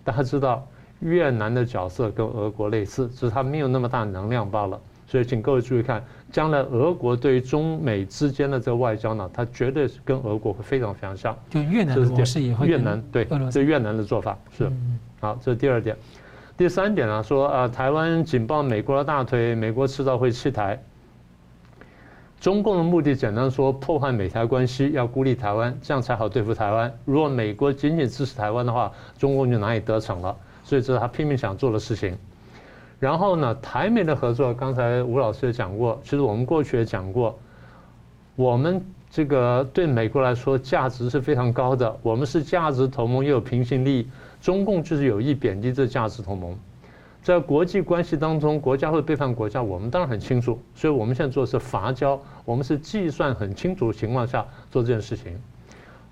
[0.04, 0.68] 大家知道
[1.00, 4.78] 越南的角色跟俄国类似，只是它没有那么大能量罢了。
[5.06, 11.38] 所以请各位注意看，将来俄国对于中美之间的这个外交呢，它绝对是跟俄国会非常非常像。
[11.52, 12.66] 就越南的模式也会。
[12.66, 14.72] 越南对，这越南的做法是。
[15.20, 15.96] 好，这是第二点。
[16.58, 20.82] 第三点呢，说啊，台湾紧抱美国的大腿，美国迟早会弃台。
[22.44, 26.94] 中共的目的简单说，破坏美台关系，要孤立台湾，这样才好对付台湾。
[27.06, 30.36] 如果美国仅仅支持台湾的话，中共就难以得逞了。
[30.62, 32.18] 所以这是他拼命想做的事情。
[33.00, 37.40] 然后呢，台美的合作，刚才吴老师也讲过，其实我们过去也讲过，
[38.36, 44.10] 我们这个对美国来说价值是非常高的，我们是价值同盟，又有平行利益。
[44.42, 46.54] 中共就是有意贬低这价值同盟。
[47.24, 50.60] 在国际关系当中，国家会背叛国家，我们当然很清楚。
[50.76, 55.42] 所以我们现在做的是伐交，我们是计算很清楚的情况下做这件事情。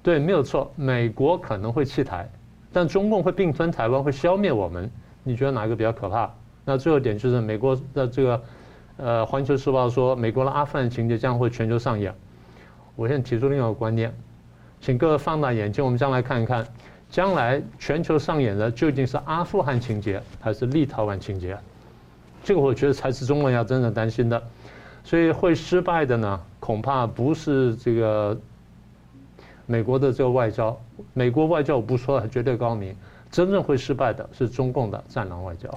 [0.02, 0.72] 对，没有错。
[0.78, 2.30] 美国可能会弃台，
[2.72, 4.90] 但中共会并吞台湾，会消灭我们。
[5.24, 6.34] 你觉得哪个比较可怕？
[6.64, 8.42] 那最后一点就是美国的这个，
[8.96, 12.16] 呃，《环球时报》说美国的阿富汗情节将会全球上演。
[12.96, 14.16] 我现在提出另外一个观念，
[14.80, 16.66] 请各位放大眼睛，我们将来看一看。
[17.12, 21.58] 将来全球上演的究竟是阿富汗情节还是立陶宛情节？
[22.44, 24.42] 这个我觉得才是中国人要真正担心的。
[25.04, 28.40] 所以会失败的呢，恐怕不是这个
[29.66, 30.80] 美国的这个外交。
[31.14, 32.96] 美国外交我不说了，绝对高明。
[33.32, 35.70] 真正会失败的是中共的战狼外交。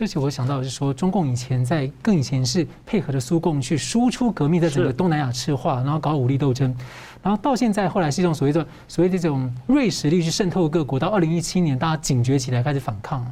[0.00, 6.76] 而且我想到的是说，中共以前在更以前是配合着苏共去输出革命，在整个东南亚赤化，然后搞武力斗争。
[7.22, 10.98] 然后到现在，后来是一种所谓的所谓的这种锐实力去渗透各国。
[10.98, 13.24] 到二零一七年，大家警觉起来，开始反抗。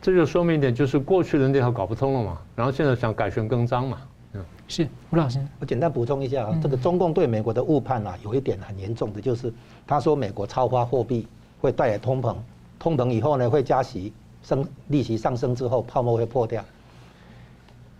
[0.00, 2.38] 这就说明一点，就是过去的那套搞不通了嘛。
[2.54, 3.98] 然后现在想改弦更张嘛。
[4.32, 9.52] 嗯，是吴老师，我简单补充一下啊，这个中共对美国的误判啊，有一点很严重的，就是
[9.86, 11.26] 他说美国超发货币
[11.60, 12.36] 会带来通膨，
[12.78, 14.12] 通膨以后呢会加息，
[14.48, 16.64] 升利息上升之后泡沫会破掉。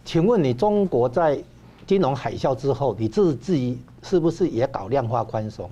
[0.03, 1.39] 请问你中国在
[1.87, 5.69] 金融海啸之后，你自自己是不是也搞量化宽松？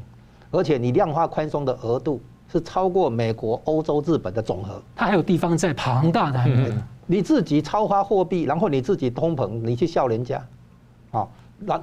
[0.50, 2.20] 而且你量化宽松的额度
[2.52, 4.82] 是超过美国、欧洲、日本的总和。
[4.94, 10.46] 它还有地方在庞大的，嗯，你自己超发货币，然后你自己通膨，你去笑人家，
[11.10, 11.26] 啊，
[11.58, 11.80] 那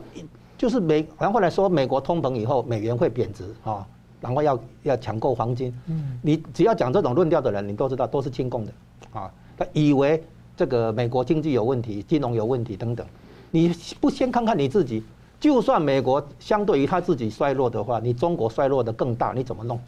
[0.56, 3.86] 就是美，然后来说美国通膨以后，美元会贬值啊，
[4.24, 5.72] 然后要要抢购黄金。
[5.88, 8.72] 嗯，你只要讲这种论调的人，你都知道都是亲共的
[9.12, 10.24] 啊，他以为
[10.56, 13.06] 这个美国经济有问题，金融有问题等等。
[13.52, 15.04] 你不先看看你自己，
[15.40, 19.80] 就算美国相对于他自己衰落的话，你中国衰落的更大，你怎么弄？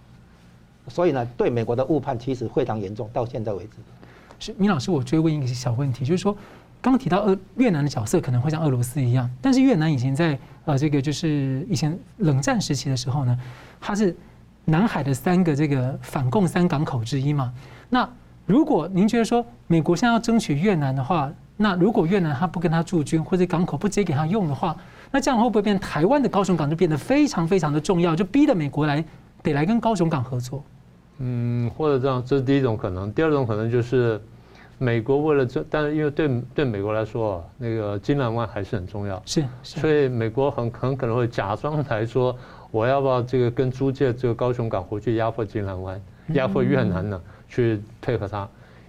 [0.88, 3.72] 所以呢，对美国的误判其实非常严重，到现在为止。
[4.38, 6.36] 是米老师，我追问一个小问题，就是说，
[6.82, 13.40] 刚提到俄越南的角色可能会像俄罗斯一样，但是越南以前在呃这个就是以前冷战时期的时候呢，
[13.86, 14.16] 它是
[14.66, 17.54] 南海的三个这个反共三港口之一嘛。
[17.88, 18.10] 那
[18.48, 24.76] 如果您觉得说美国现在要争取越南的话，那如果越南他不跟他驻军，或者港口不直接给他用的话，
[25.12, 29.06] 那这样会不会变台湾的高雄港就变得非常非常的重要，就逼得美国来
[29.44, 30.64] 得来跟高雄港合作？
[31.20, 33.14] 嗯，或者这样，这是第一种可能。
[33.14, 34.20] 第二种可能就是
[34.80, 42.36] 美国为了这，但是因为对对美国来说，那个金兰湾还是很重要，是，是所以美国很很可能会假装来说，
[42.76, 46.02] 我要不要这个跟租界这个高雄港回去压迫金兰湾，
[46.34, 47.22] 压迫越南呢？
[47.48, 48.46] 去配合他。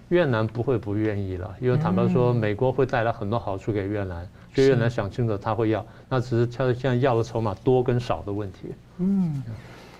[0.09, 8.75] 越南不会不愿意了，因为坦白说，美国会带来很多好处给越南，所以越南想清楚他会要，那只是他现在要的筹码多跟少的问题。
[8.99, 9.41] 嗯，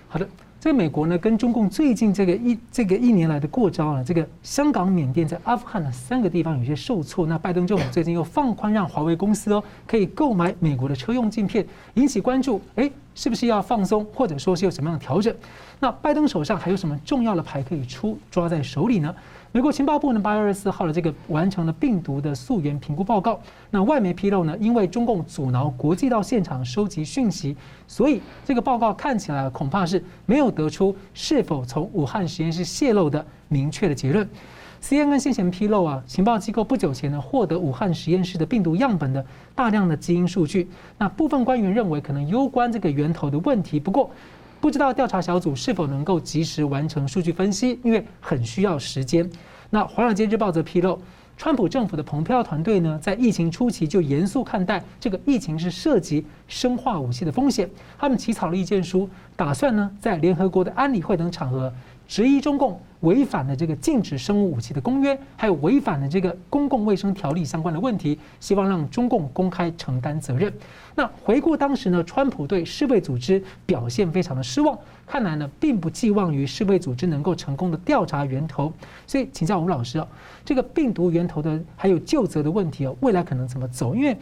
[0.09, 0.27] 好的。
[0.59, 7.27] 这个美国呢，跟中共最近这个一这个一年来的过招啊，这个香港、缅甸在阿富汗的三个地方有些受挫。
[7.27, 12.59] 那拜登政府最近又放宽，让华为公司哦可以购买美国的车用镜片，引起关注。
[12.75, 15.33] 哎，是不是要放松，或者说是有什么样的调整？
[15.79, 19.13] 那拜登手上还有什么重要的牌可以出，抓在手里呢？
[19.57, 23.39] 美国情报部呢，八月二十四号的这个完成了病毒的溯源评估报告。
[23.71, 34.29] 那外媒披露呢，因为中共阻挠国际到现场收集讯息，所以这个报告看起来恐怕是没有得出是否从武汉实验室泄露的明确的结论。
[34.79, 40.69] CNN 先前披露啊，情报机构不久前呢获得武汉实验室的病毒样本的大量的基因数据。
[40.99, 44.11] 那部分官员认为可能攸关这个源头的问题，不过。
[44.59, 49.29] 不知道调查小组是否能够及时完成数据分析，因为很需要时间。
[49.69, 50.99] 那《华尔街日报》则披露，
[51.35, 61.71] 川普政府的蓬佩奥团队呢，在疫情初期就严肃看待这个疫情是涉及生化武器的风险，他们起草了意见书，打算呢在联合国的安理会等场合。
[62.07, 70.51] 质疑中共违反了这个禁止生物武器的公约，还有违反了这个公共卫生条例相关的问题，希望让中共公开承担责任。
[70.95, 78.71] 那回顾当时呢，川普对世卫组织表现非常的失望，看来呢并不寄望于世卫组织能够成功的调查源头。
[79.07, 80.07] 所以请教吴老师啊，
[80.43, 83.95] 这个病毒源头的还有究责的问题哦，未来可能怎么走？
[83.95, 84.15] 因为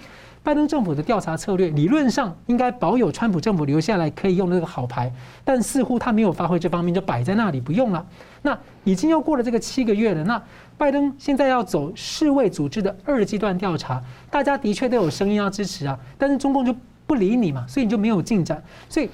[0.44, 5.12] 拜登政府的调查策略理论上应该保有川普政府留下来可以用的那个好牌，
[5.44, 8.06] 但似乎他没有发挥这方面，就摆在那里不用了。
[8.44, 10.40] 那已经又过了这个七个月了，那
[10.78, 16.76] 拜登现在要走世卫组织的二阶段调查，大家的确都有声音要支持啊，但是中共就
[17.08, 18.64] 不理你嘛，所以你就没有进展。
[18.88, 19.10] 所以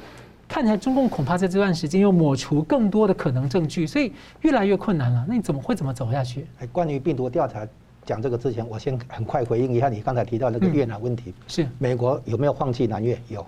[0.52, 4.12] 看起来中共恐怕在这段时间又抹除更多的可能证据，所以
[4.42, 5.26] 越来越困难了。
[5.26, 6.46] 那你怎么会怎么走下去？
[6.60, 7.66] 哎关于病毒调查。
[8.04, 11.34] 讲这个之前，我先很快回应一下你刚才提到那个越南问题。
[11.48, 13.18] 是美国有没有放弃南越？
[13.30, 13.46] 有。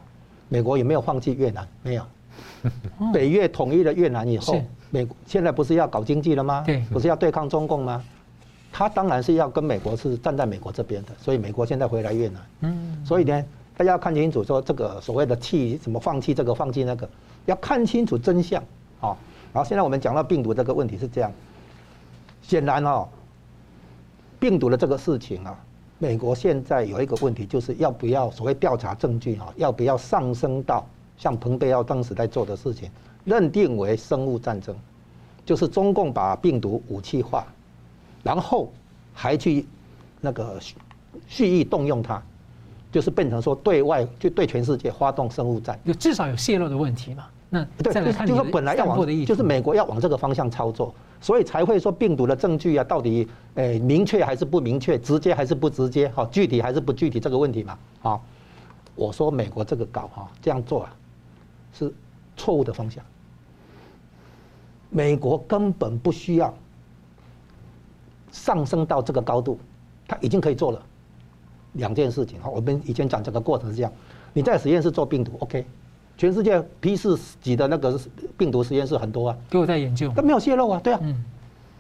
[0.48, 1.68] 美国有没有放弃越南？
[1.82, 2.06] 没有。
[3.12, 4.62] 北越统一了越南以后，
[4.92, 6.64] 美国现在不是要搞经济了吗？
[6.66, 8.02] 对，不是要对抗中共吗？
[8.72, 12.42] 他当然是要跟美国是站在美国这边的，所以美国现在回来越南。
[12.62, 13.04] 嗯。
[13.04, 13.44] 所以呢，
[13.76, 17.10] 大家要看清楚，说这个所谓的弃什么放弃这个放弃那个，
[17.46, 18.64] 要看清楚真相。
[19.00, 19.18] 好，
[19.54, 21.32] 然后现在我们讲到病毒这个问题是这样，
[22.42, 23.08] 显然哦。
[24.40, 25.58] 病毒的这个事情啊，
[26.00, 30.86] 美国现在有一个问题，就是要不要所谓调查证据啊，要不要上升到
[31.18, 32.92] 像蓬佩奥当时在做的事情，
[33.24, 34.76] 认定为生物战争，
[35.46, 37.48] 就是中共把病毒武器化，
[38.22, 38.70] 然后
[39.14, 39.66] 还去
[40.20, 40.60] 那个
[41.26, 42.22] 蓄意动用它，
[42.94, 47.26] 就是变成说对外就对全世界发动生物战，就至少有泄露的问题嘛。
[47.50, 58.20] 那对，就是说本来要往，就是美国要往这个方向操作，所以才会说病毒的证据啊，到底诶明确还是不明确，直接还是不直接，哈，具体还是不具体这个问题嘛，啊，
[58.96, 60.96] 我说美国这个搞哈这样做啊，
[61.74, 61.92] 是
[62.38, 63.04] 错误的方向，
[64.90, 66.54] 美国根本不需要
[68.32, 69.60] 上升到这个高度，
[70.08, 70.84] 它已经可以做了
[71.74, 73.92] 两件事情哈，我们以前讲这个过程是这样，
[74.34, 75.66] 你在实验室做病毒，OK。
[76.16, 78.00] 全世界 P 四级的那个
[78.38, 81.00] 病毒实验室很多啊，都有在研究，但没有泄露啊，对啊。
[81.02, 81.24] 嗯。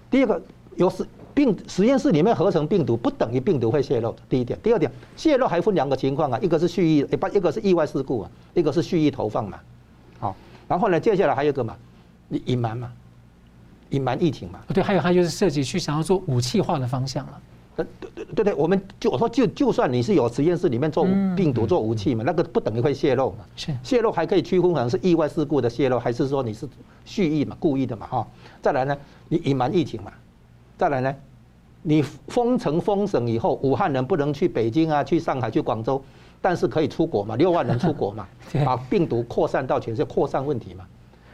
[0.09, 0.41] 第一个
[0.75, 4.15] 有实病实验室里面合成病毒，不等于病毒会泄露。
[4.27, 9.59] 第一点，第二点，泄露还分两个情况啊，一个是蓄意，一般一个是意外事故啊，一个是蓄意投放嘛。
[10.19, 10.35] 好，
[10.67, 11.75] 然后呢，接下来还有一个嘛，
[12.27, 12.91] 你隐瞒嘛，
[13.89, 14.59] 隐瞒疫情嘛。
[14.73, 17.41] 对，还有他就是涉及去想要做武器化的方向了。
[17.75, 21.05] 对对对对，我们就我说就就算你是有实验室里面做
[21.35, 23.45] 病毒做武器嘛，那个不等于会泄露嘛。
[23.55, 26.67] 是泄露还可以区分，可能是意外事故的泄露，还是说你是
[27.03, 28.05] 蓄意嘛、故意的嘛？
[28.05, 28.27] 哈，
[28.61, 28.95] 再来呢，
[29.27, 30.11] 你隐瞒疫情嘛？
[30.77, 31.15] 再来呢，
[31.81, 35.99] 你封城封省以后，武汉人不能去北京啊、去上海、去广州，
[36.41, 37.35] 但是可以出国嘛？
[37.35, 38.27] 六万人出国嘛？
[38.63, 40.85] 把病毒扩散到全世界，扩散问题嘛？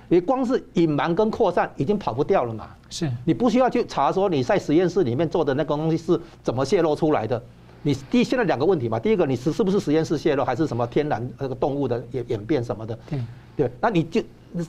[0.09, 2.67] 你光是隐瞒跟扩散已经跑不掉了嘛？
[2.89, 7.41] 是你不需要去查说你在实验室里面做的那个东西是怎么泄露出来的。
[7.83, 12.99] 你第现在两个问题嘛，第一个你是是不是实验室泄露，还是什么天然那个动物的演演变什么的？
[13.09, 13.19] 对
[13.55, 14.21] 对，那你就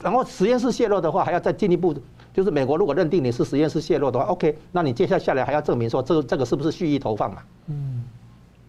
[0.03, 1.93] 然后实验室泄露的话，还要再进一步，
[2.33, 7.43] 就是美国如果认定你是实验室泄露的话，OK，那你接下下来还要证明说这个这个是不是蓄意投放嘛？
[7.67, 8.05] 嗯。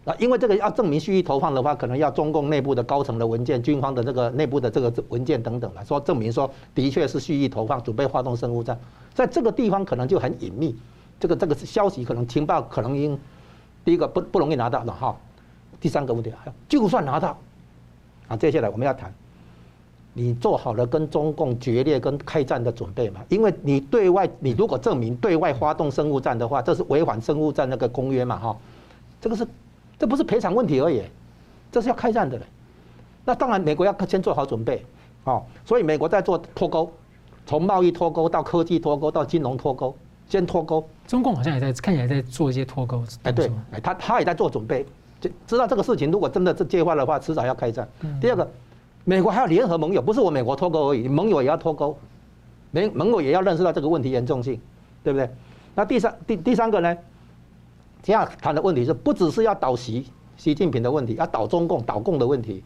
[0.04, 8.80] 啊，因为这个要证明蓄意投放的话，可能要中共内部的高层的文件、军方的这个内部的这个文件等等来说证明说的确是蓄意投放，准备发动生物战，
[9.14, 10.76] 在这个地方可能就很隐秘，
[11.20, 13.20] 这个这个消息可能情报可能因
[13.86, 15.16] 第一个不不容易拿到的哈，
[15.80, 16.34] 第三个问题，
[16.68, 17.38] 就算拿到，
[18.28, 19.14] 啊，接下来我们要谈。
[20.14, 23.22] 你做好了跟中共决裂跟开战的准备嘛？
[23.30, 28.38] 因为你对外，你如果证明对外发动生物战的话，这是违反生物战那个公约嘛？
[28.38, 28.58] 哈，
[29.22, 29.48] 这个是，
[30.02, 31.04] 这不是赔偿问题而已，
[31.72, 32.42] 这是要开战的。
[33.24, 34.84] 那当然，美国要先做好准备，
[35.26, 36.92] 哦，所以美国在做脱钩，
[37.46, 39.96] 从贸易脱钩到科技脱钩到金融脱钩，
[40.28, 40.84] 先脱钩。
[41.06, 43.04] 中共好像也在看起来在做一些脱钩。
[43.22, 44.84] 哎，对，哎，他他也在做准备，
[45.20, 47.88] 就知道这个事情如果真的是计划的话，迟早要开战。
[48.20, 48.50] 第二个。
[49.04, 51.98] 美国还要联合盟友，不是我美国脱钩而已，盟友也要脱钩，
[52.70, 54.60] 盟盟友也要认识到这个问题严重性，
[55.04, 55.28] 对不对？
[55.74, 56.98] 那第三第第三个呢？
[58.04, 60.06] 这样谈的问题是不只是要倒习
[60.38, 62.64] 习近平的问题，要倒中共倒共的问题，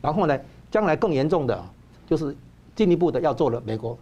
[0.00, 0.38] 然后呢，
[0.70, 1.64] 将来更严重的，
[2.06, 2.34] 就是
[2.74, 3.98] 进一步的要做了美国，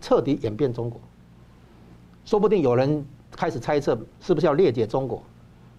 [0.00, 1.00] 彻底演变中国，
[2.24, 5.22] 说不定有人开始猜测，是不是要裂解中国？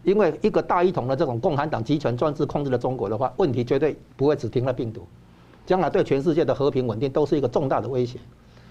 [0.04, 5.06] 因为一个大一统的这种共产党集权专制控制的中国的话，问题绝对不会只停了病毒。
[5.64, 8.18] 将来对全世界的和平稳定都是一个重大的威胁，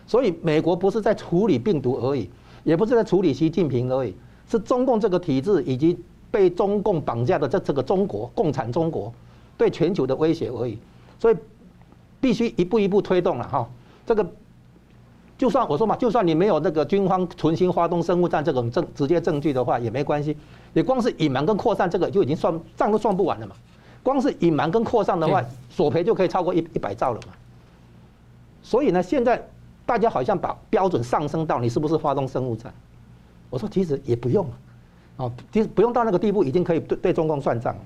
[0.06, 2.28] 所以美国不是在处理病毒而已，
[2.64, 4.14] 也不是在处理习近平而已，
[4.50, 5.96] 是中共这个体制以及
[6.30, 9.12] 被中共绑架的这这个中国共产中国
[9.56, 10.76] 对全球的威胁而已，
[11.18, 11.36] 所以
[12.20, 13.68] 必须一步一步推动了哈。
[14.04, 14.26] 这个
[15.38, 20.36] 就算我说嘛，就算你没有那个军方存心发动生物战这种证直接证据的话也没关系，
[20.72, 23.54] 你光是隐瞒跟扩散这个就已经算账都算不完了嘛。
[24.02, 27.32] 光是隐瞒跟扩散的话，索赔就可以超过一一百兆了嘛。
[28.62, 29.48] 所以呢，现在
[29.86, 32.72] 大家好像把标准上升到你是不是发动生物战，
[33.50, 34.46] 我说其实也不用，
[35.16, 37.76] 哦，其实不用到那个地步，已经可以对对中共算账。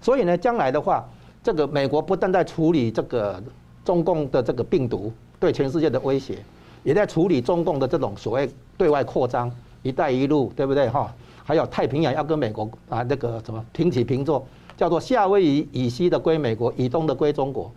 [0.00, 1.06] 所以呢，将来的话，
[1.42, 3.42] 这个美国不但在处理这个
[3.84, 6.38] 中共的这个病毒对全世界的威胁，
[6.84, 8.48] 也在处理中共的这种所谓
[8.78, 9.50] 对外扩张，
[9.82, 11.12] 一带一路，对不对哈？
[11.44, 14.46] 还有太平洋要跟美国啊那个什么平起平坐。
[14.76, 17.70] 叫做夏威夷以西的归美国，以东的归中国，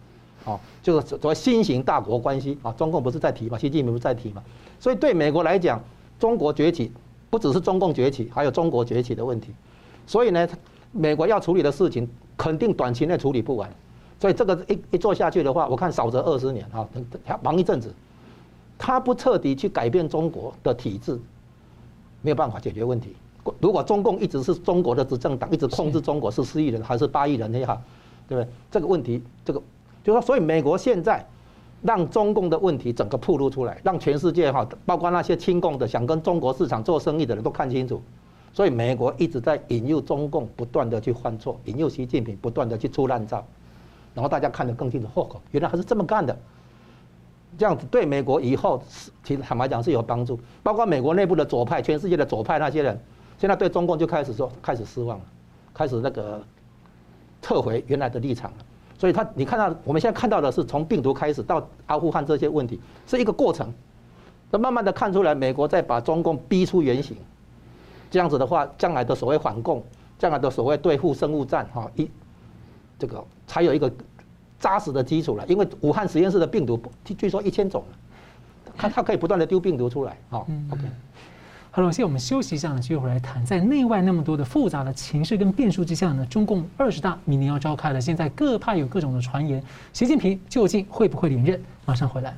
[0.46, 2.72] 哦，就是所谓新型大国关系啊。
[2.78, 4.42] 中共不是在提嘛，习近平不是在提嘛。
[4.80, 5.84] 所以对美国来讲，
[6.18, 6.94] 中国崛起
[7.34, 9.52] 不只是中共崛起，还有中国崛起的问题。
[10.06, 10.48] 所以呢，
[10.92, 12.08] 美国要处理的事情
[12.38, 13.68] 肯定短期内处理不完。
[14.20, 16.88] 所以这个一一做下去的话，我看少则二十年啊，
[17.42, 17.92] 忙一阵子，
[18.78, 21.20] 他不彻底去改变中国的体制，
[22.22, 23.16] 没有办法解决问题。
[23.60, 27.82] 如果中共一直是中国的执政党，一直控制中国是四亿人还是八亿人也好，
[28.28, 28.48] 对不对？
[28.70, 29.60] 这个问题，这个
[30.04, 31.26] 就是说，所以美国现在
[31.84, 38.02] 让中共的问题整个暴露出来，让全世界哈，包括那些亲共的想跟中国市场做生意的人都看清楚。
[38.54, 43.44] 所以美国一直在引诱中共不断的去犯错，引诱习近平不断的去出烂招，
[44.14, 46.38] 然后大家看得更清楚，嚯，原来还是这么干的。
[47.58, 48.82] 这样子对美国以后
[49.24, 53.00] 其实坦白讲是有帮助，包括美国内部的左派，全世界的左派那些人。
[53.38, 55.26] 现在对中共就开始说开始失望了，
[55.74, 56.42] 开始那个
[57.42, 58.58] 撤回原来的立场了。
[59.04, 63.70] 所以他你看到我们现在看到的是从病毒开始到阿富汗这些问题是一个过程，
[64.50, 67.18] 那慢慢的看出来美国在把中共逼出原形，
[68.10, 69.84] 这样子的话，将来的所谓反共，
[70.18, 72.10] 将来的所谓对付生物战哈一
[72.98, 73.92] 这个才有一个
[74.58, 75.46] 扎实的基础了。
[75.48, 77.84] 因为武汉实验室的病毒据说一千种，
[78.78, 80.46] 它它可以不断的丢病毒出来哈。
[80.72, 80.84] OK。
[81.76, 83.44] 好了，现在我们休息一下呢，继续回来谈。
[83.44, 89.60] 在内外那么多的复杂的情势跟变数之下呢，中共二十大明年要召开了，现在各派有各种的传言，
[89.92, 91.60] 习近平究竟会不会连任？
[91.84, 92.38] 马上回来。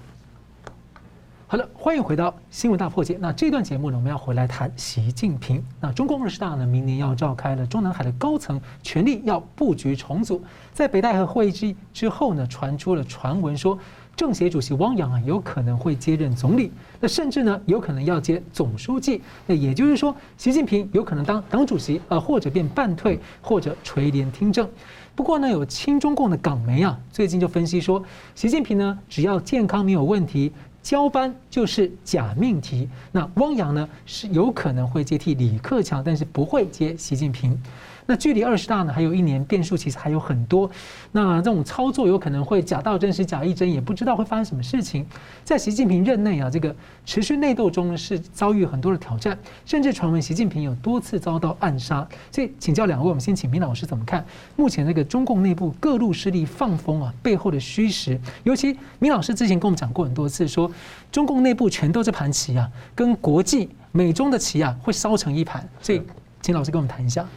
[1.48, 3.18] 好了，欢迎回到新闻大破解。
[3.20, 5.62] 那这段节目呢，我们要回来谈习近平。
[5.82, 10.42] 那中共二十大呢，明年要召开了，中南海的高层权力要布局重组。
[10.72, 13.78] 在北戴河会议之之后呢，传出了传闻说。
[14.16, 19.22] 政协主席汪洋啊，有可能会接任总理，那甚至呢，有可能要接总书记。
[19.46, 24.68] 那也就是说，习近平有可能当党主席，呃，或者变半退，或者垂帘听政。
[25.16, 28.04] 不过呢，有亲中共的港媒啊，最近就分析说，
[28.36, 30.52] 习近平呢，只要健康没有问题，
[30.82, 32.88] 交班就是假命题。
[33.12, 37.62] 那汪洋呢，是有可能会接替李克强，但是不会接习近平。
[38.08, 40.70] 那距离二十大呢，还有一年，变数其实还有很多。
[41.12, 45.06] 那这种操作有可能会假道真时，假亦真，也不知道会发生什么事情。
[45.44, 46.76] 在习近平任内啊，这个
[47.06, 52.08] 持续内斗中是遭遇很多的挑战，甚至传闻习近平有多次遭到暗杀。
[52.32, 54.24] 所以请教两位，我们先请明老师怎么看
[54.56, 58.20] 目前这个中共内部各路势力放风啊背后的虚实？
[58.44, 60.72] 尤其明老师之前跟我们讲过很多次，说
[61.12, 65.68] 中共内部全都这盘棋啊，跟国际美中的棋啊会烧成一盘。
[65.82, 66.02] 所以
[66.42, 67.28] 请老师跟我们谈一下。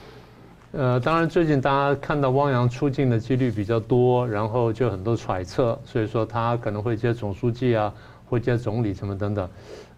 [0.73, 7.91] 呃，当然，最近大家看到汪洋出镜的几率比较多，然后就很多揣测，所以说他可能会接总书记啊，
[8.27, 9.49] 会接总理什么等等。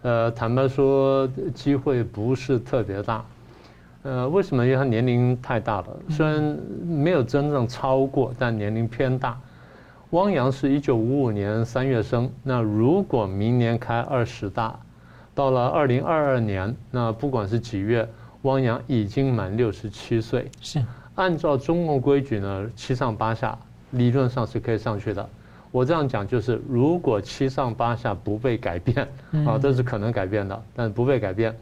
[0.01, 3.25] 呃，坦白说，机会不是特别大。
[4.03, 4.63] 呃，为什么？
[4.65, 6.41] 因为他年龄太大了，虽然
[6.87, 9.37] 没有真正超过，但年龄偏大。
[10.11, 14.79] 汪洋是一九五五年三月生，那如果明年开二十大，
[15.35, 18.07] 到了二零二二年，那不管是几月，
[18.43, 20.49] 汪洋已经满六十七岁。
[20.61, 20.83] 是，
[21.15, 23.57] 按照中共规矩呢，七上八下，
[23.91, 25.27] 理论上是可以上去的。
[25.71, 29.07] 我这样讲就是，如果七上八下不被改变，
[29.45, 31.55] 啊，这是可能改变的，但不被改变。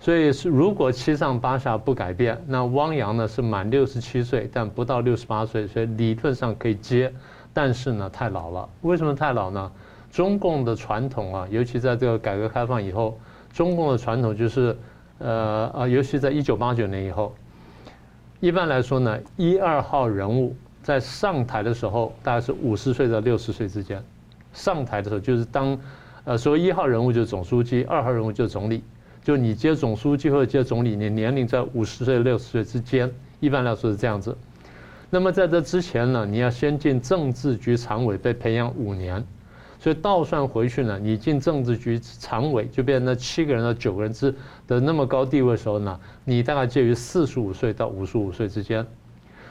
[0.00, 7.12] 所以是如果七上八下不改变，那汪洋呢是满六十七岁，但不到六十八岁，所以理论上可以接。
[7.54, 8.68] 但是呢，太老了。
[8.80, 9.72] 为什么太老呢？
[10.10, 13.18] 中共的传统啊，尤其在这个改革开放以后，
[13.52, 14.76] 中共的传统就是，
[15.22, 17.34] 呃呃，尤其在一九八九年以后，
[18.40, 24.02] 一般来说呢，一二号人物在上台的时候，大概是五十岁到六十岁之间。
[24.52, 25.78] 上台的时候就是当，
[26.24, 28.82] 呃，所谓一号人物就是总书记，二号人物就是总理。
[29.22, 33.08] 就你接总书记或者接总理，你年龄在五十岁六十岁之间，
[33.38, 34.36] 一般来说是这样子。
[35.08, 39.24] 那么在这之前呢，你要先进政治局常委，被培养五年，
[39.82, 44.32] 所以倒算回去呢，你进政治局常委就变成那七个人到九个人之
[44.64, 48.86] 的那么高地位的时候呢，你大概介于四十五岁到五十五岁之间，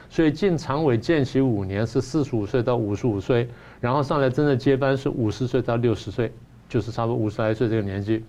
[0.10, 3.50] 所以进常委见习五年是四十五岁到五十五岁，
[3.82, 6.32] 然后上来真正接班是五十岁到六十岁，
[6.70, 8.24] 就是差不多五十来岁这个年纪。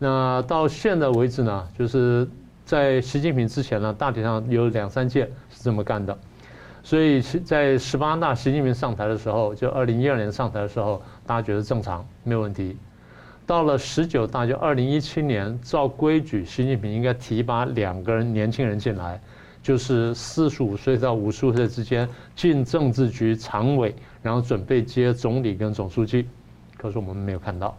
[0.00, 2.28] 那到现在为止呢，就是
[2.64, 6.18] 在习近平之前呢，大体上有两三届是这么干的。
[6.82, 12.76] 所以，在十八大习近平上台的时候，就二零一二年上台的时候，大家觉得正常，没有问题。
[13.46, 19.20] 到了十九大，就二零一七年，照规矩，习近平应该提拔两个人年轻人进来，
[19.62, 26.26] 就是四十五岁到五十五岁之间进政治局常委，然后准备接总理跟总书记。
[26.78, 27.76] 可是我们没有看到。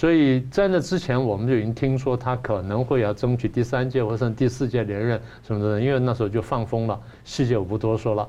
[0.00, 8.26] 所以在那之前，我们就已经听说他可能会要争取第三届或者第四届连任什么的，因为那时候就放风了，细节我不多说了。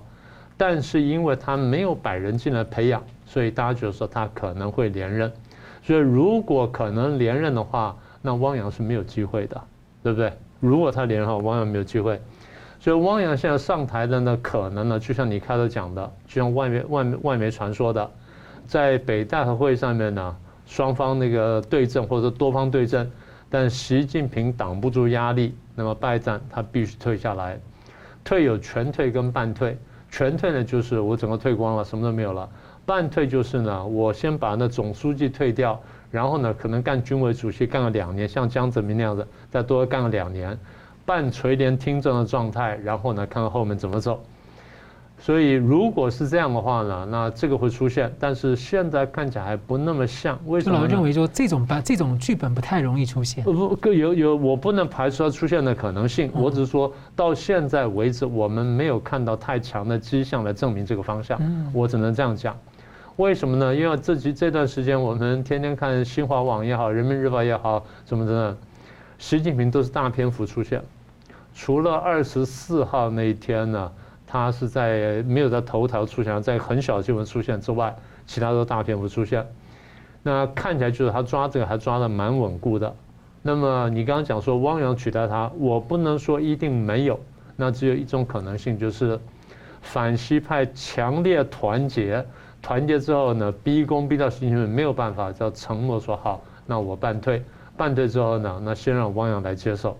[0.58, 5.32] 但是因为他没有百人进来培养，所以大家觉得说他可能会连任。
[5.82, 9.62] 所以如果可能连任的话，那汪洋是没有机会的，
[10.04, 10.34] 对不对？
[10.60, 12.20] 如果他连任的话，汪洋没有机会。
[12.82, 18.12] 所以汪洋现在上台的呢，可能呢，就像你开头讲的，就像外面外面外媒传说的，
[18.68, 20.36] 在北戴河会上面呢。
[20.72, 23.12] 双方那个对阵或者多方对阵，
[23.50, 27.60] 但习近平挡不住压力，那么败战他必须退下来。
[28.24, 29.78] 退有全退跟半退，
[30.10, 32.48] 全退呢就是我整个退光了，什么都没有了；
[32.86, 35.78] 半退就是呢，我先把那总书记退掉，
[36.10, 40.58] 然后呢可能干军委主席干了两年，像江泽民那样子，再多干了两年，
[41.06, 44.24] 半垂帘听政的状态，然后呢看看后面怎么走。
[45.24, 50.36] 所以，如果是这样的话呢，那这个会出现，但是现在看起来还不那么像。
[50.48, 50.76] 为什么？
[50.76, 53.44] 老师认为说这种把这种剧本不太容易出现。
[53.44, 56.32] 不不，有有，我不能排除它出现的可能性。
[56.34, 61.40] 我只是说到现在为止，我们没有看到太强的迹象来证明这个方向。
[61.72, 62.58] 我只能这样讲。
[63.18, 63.76] 为什么呢？
[63.76, 68.58] 因为这几这段时间，我们天天看新华网也好，人民日报也好，什么的，
[69.20, 70.82] 习近平都是大篇幅出现，
[71.54, 73.92] 除了二十四号那一天呢。
[74.32, 77.94] 他是在没有在头条出现，在很小的新闻出现之外，
[78.26, 79.46] 其他都大篇幅出现。
[80.24, 82.96] 那看起来就是他抓这个还抓得蛮稳固的。
[83.42, 87.20] 那么你刚刚讲说汪洋取代他，我不能说一定没有，
[87.58, 89.20] 那只有一种可能性，就是
[89.82, 92.26] 反西派强烈团结，
[92.62, 97.44] 团结之后呢，逼宫逼到习近平没有办法，叫承诺说好，那我半退，
[97.76, 99.98] 半退之后呢，那先让汪洋来接受。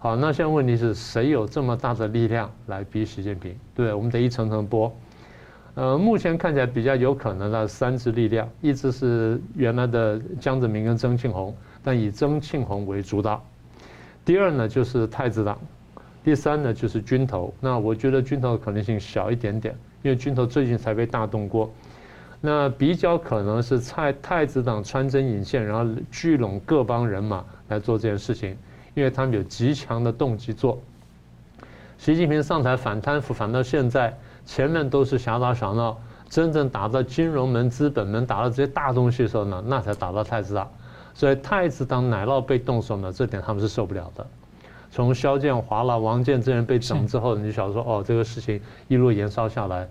[0.00, 3.58] 好，那现在问题是谁有这么大的力量来逼习近平？
[3.74, 4.92] 对，我们得一层层剥。
[5.74, 13.44] 呃，目前看起来比较有可能的三支力量，一支是原来的江泽民跟曾庆红，但以曾庆红为主导。
[14.24, 15.58] 第二呢就是太子党，
[16.22, 17.52] 第三呢就是军头。
[17.58, 21.68] 那我觉得军头的可能性小一点点，因为军头最近才被大动过。
[22.40, 28.56] 那比较可能是太太子党穿针引线，然后聚拢各帮人马来做这件事情。
[28.94, 30.78] 因为他们有极强的动机做。
[31.98, 34.16] 习近平上台反贪腐反到现在，
[34.46, 40.70] 前面都是小打小闹，真正打到金融门、资本门，打到这些大东西的时候呢，那才打到太子党。
[41.12, 44.24] 所以太子党奶酪被动手呢，这点他们是受不了的。
[44.90, 49.88] 从肖建华了、王健这人被整之后，你就晓得说哦，这个事情一路延烧下来。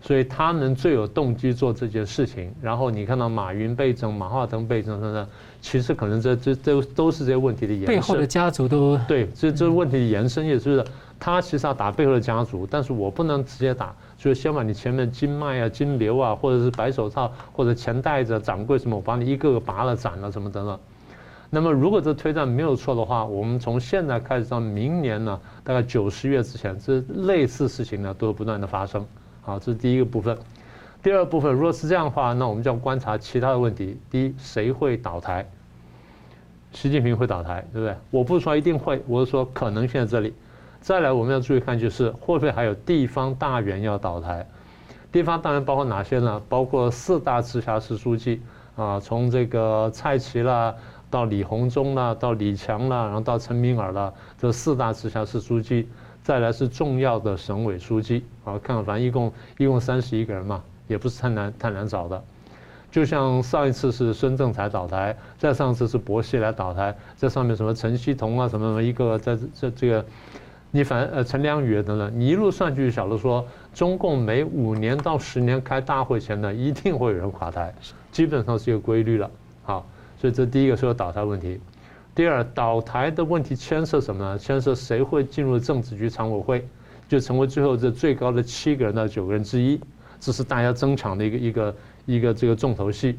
[0.00, 2.52] 所以他们最有动机做这件事情。
[2.62, 5.26] 然后你看到马云被整、马化腾被整等等，
[5.60, 7.94] 其实可能这这这都是这些问题的延伸。
[7.94, 10.84] 背后的家族都对，这这问题的延伸也是
[11.18, 20.78] 他其实要打背后的家族，但是我不能直接打，所以先把你前面经脉啊、金流啊，或者是白手套或者钱袋子、掌柜什么，我把你一个个拔了、斩了什么等等。
[21.50, 29.04] 那么如果这推断没有错的话，我们从现在开始到明年呢，大概九十月之前，这类似事情呢都会不断的发生。
[29.48, 30.36] 好，这是第一个部分。
[31.02, 33.98] 第二部分，如果是这样的话，那我们就要观察其他的问题。
[34.10, 35.48] 第一，谁会倒台？
[36.70, 37.96] 习近平会倒台，对不对？
[38.10, 40.34] 我不是说一定会，我是说可能性在这里。
[40.82, 44.46] 再来，我们要注意看，就是会不会还有地方大员要倒台？
[45.10, 46.42] 地方大员包括哪些呢？
[46.46, 48.42] 包括四大直辖市书记
[48.76, 50.74] 啊，从这个蔡奇啦，
[51.08, 55.88] 到李鸿忠啦，到李强啦，然后到陈敏尔啦，这四大直辖市书记。
[56.28, 62.22] 再来是重要的省委书记啊，看看反正一共一共三十一个人嘛，也不是太难太难找的。
[62.90, 70.04] 就像上一次是孙政才倒台，再上次是薄熙来倒台，在上面什么陈希同啊什么什么一个在这这个，
[70.70, 77.74] 你反呃陈良宇等等，你一路算去晓得说，中共每五年到十年开大会前呢，一定会有人垮台，
[78.12, 79.30] 基本上是一个规律了。
[79.62, 79.86] 好，
[80.20, 81.58] 所以这第一个是有倒台问题。
[82.18, 84.36] 第二，倒台的问题牵涉什么呢？
[84.36, 86.66] 牵涉谁会进入政治局常委会，
[87.08, 89.80] 就成为最后这最高的七个人到九个人之一，
[90.18, 93.16] 这是大家争抢的一个一个一个这个重头戏。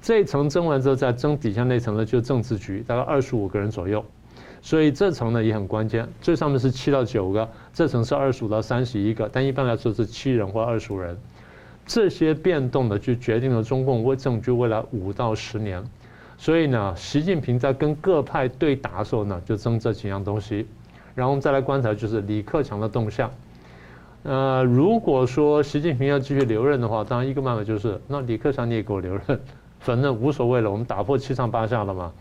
[0.00, 4.02] 这一层争完之后，再争底下那层呢，就政治局，大概二十五个人左右。
[4.62, 11.14] 所以这层呢也很关键，最上面是七到九个，这层是二十五到三十一个，但一般来说是七人或二十五人。
[11.84, 15.84] 这些变动呢，就决定了中共为政局未来五到十年。
[16.42, 20.66] 所以呢，习近平在跟各派对打的时候呢，就争这几样东西。
[21.14, 23.30] 然后我们再来观察，就是李克强的动向。
[24.24, 29.40] 呃，如果说习近平要继续留任的话，当然一个办法就是，那李克强你也给我留任，
[29.78, 32.12] 反正无所谓了，我们打破七上八下了嘛。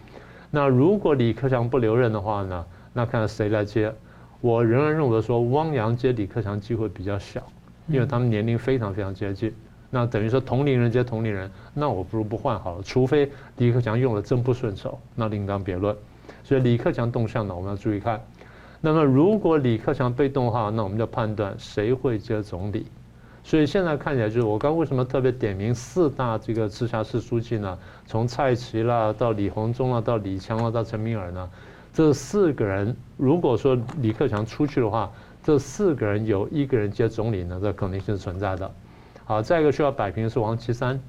[0.51, 2.63] 那如果李克强不留任的话呢，
[2.93, 3.91] 那看谁来接。
[4.39, 7.41] 我仍然认为说，汪洋接李克强机会比较小，
[7.88, 9.51] 因为他们年龄非常非常接近。
[9.94, 12.82] 那等于说同龄人接同龄人，那我不如不换好了。
[12.82, 15.96] 除非李克强用了真不顺手，那另当别论。
[16.44, 18.20] 所以李克强动向呢，我们要注意看。
[18.80, 22.88] 那么如果李克强被动的话，那我们就判断谁会接总理。
[23.44, 27.78] 所以现在看起来就是我刚为什么特别点名四大这个直辖市书记呢？
[28.06, 31.50] 从蔡奇啦到李鸿忠啦到李强啦到陈敏尔呢，
[31.92, 35.12] 这四个人如果说李克强出去的话，
[35.44, 38.72] 这四个人有一个人接总理呢，这可能性是存在的。
[39.32, 40.99] 好，再一个需要摆平的是王岐山，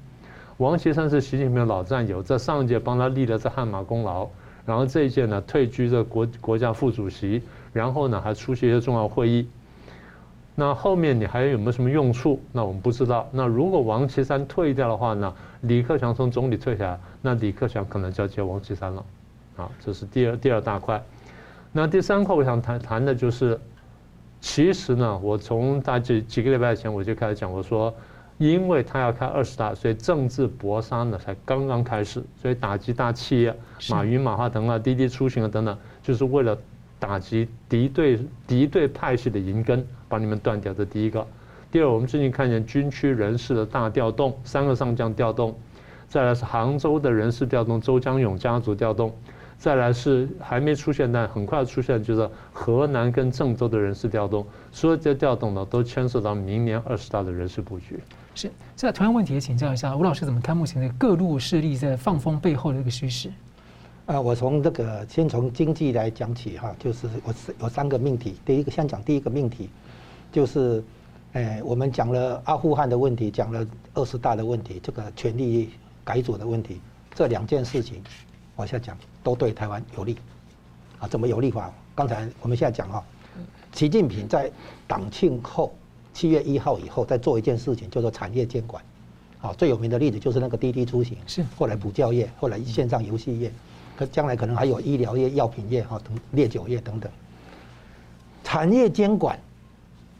[0.55, 4.25] 王岐山是习近平的老战友，在上一届帮他立了这汗马功劳，
[4.65, 7.43] 然后这一届呢退居这国国家副主席，
[7.73, 9.45] 然后呢还出席一些重要会议。
[10.55, 12.39] 那后面你还有没有什么用处？
[12.53, 13.27] 那我们不知道。
[13.29, 19.05] 那如果王岐山退掉的话呢，李克强从总理退下来，那李克强可能就要接王岐山了。
[19.57, 21.03] 啊，这是第二第二大块。
[21.73, 23.59] 那第三块我想谈谈的就是，
[24.39, 27.93] 其实呢，我从大几几个礼拜前我就开始讲，我说。
[28.37, 33.55] 因为他要开二十大，所以政治搏杀呢才刚刚开始，所以打击大企业，
[33.89, 36.57] 马云、马化腾啊、滴滴出行啊等等，就是为了
[36.99, 40.73] 打击敌对敌对派系的银根，把你们断掉。
[40.73, 41.25] 这第一个。
[41.71, 45.57] 第二，我们最近看见军区人事的大调动，三个上将调动，
[46.07, 49.11] 再来是杭州的人事调动，周江勇家族调动，
[49.57, 57.99] 再来是还没出现但很快出现，就是河南跟郑州的人事调动，所有这些调动呢都牵涉到明年二十大的人事布局。
[58.35, 63.31] 是，现在同样问题也请教一下吴老师，怎么看目前的各路势力在放风背后的一个趋势？
[64.07, 68.35] 啊，我从这个先从经济来讲起哈，就是我是有三个命题。
[68.43, 69.69] 第一个先讲第一个命题，
[70.31, 70.83] 就是，
[71.33, 75.69] 哎，我们讲了阿富汗的问题，讲了二十大的问题，这个权力
[76.03, 76.81] 改组的问题，
[77.13, 78.01] 这两件事情
[78.55, 80.17] 往下讲都对台湾有利。
[80.99, 81.71] 啊，怎么有利法？
[81.93, 83.03] 刚才我们现在讲哈，
[83.73, 84.51] 习近平在
[84.87, 85.71] 党庆后。
[86.13, 88.83] 七月一号以后再做一件事情，叫做产业监管。
[89.39, 93.51] 好，最有名的例子就是那个滴滴出行，是后来补教业，后来线上游戏业，
[93.97, 97.11] 可将来可能还有医疗业、药品业、哈等烈酒业等等。
[98.43, 99.37] 产业监管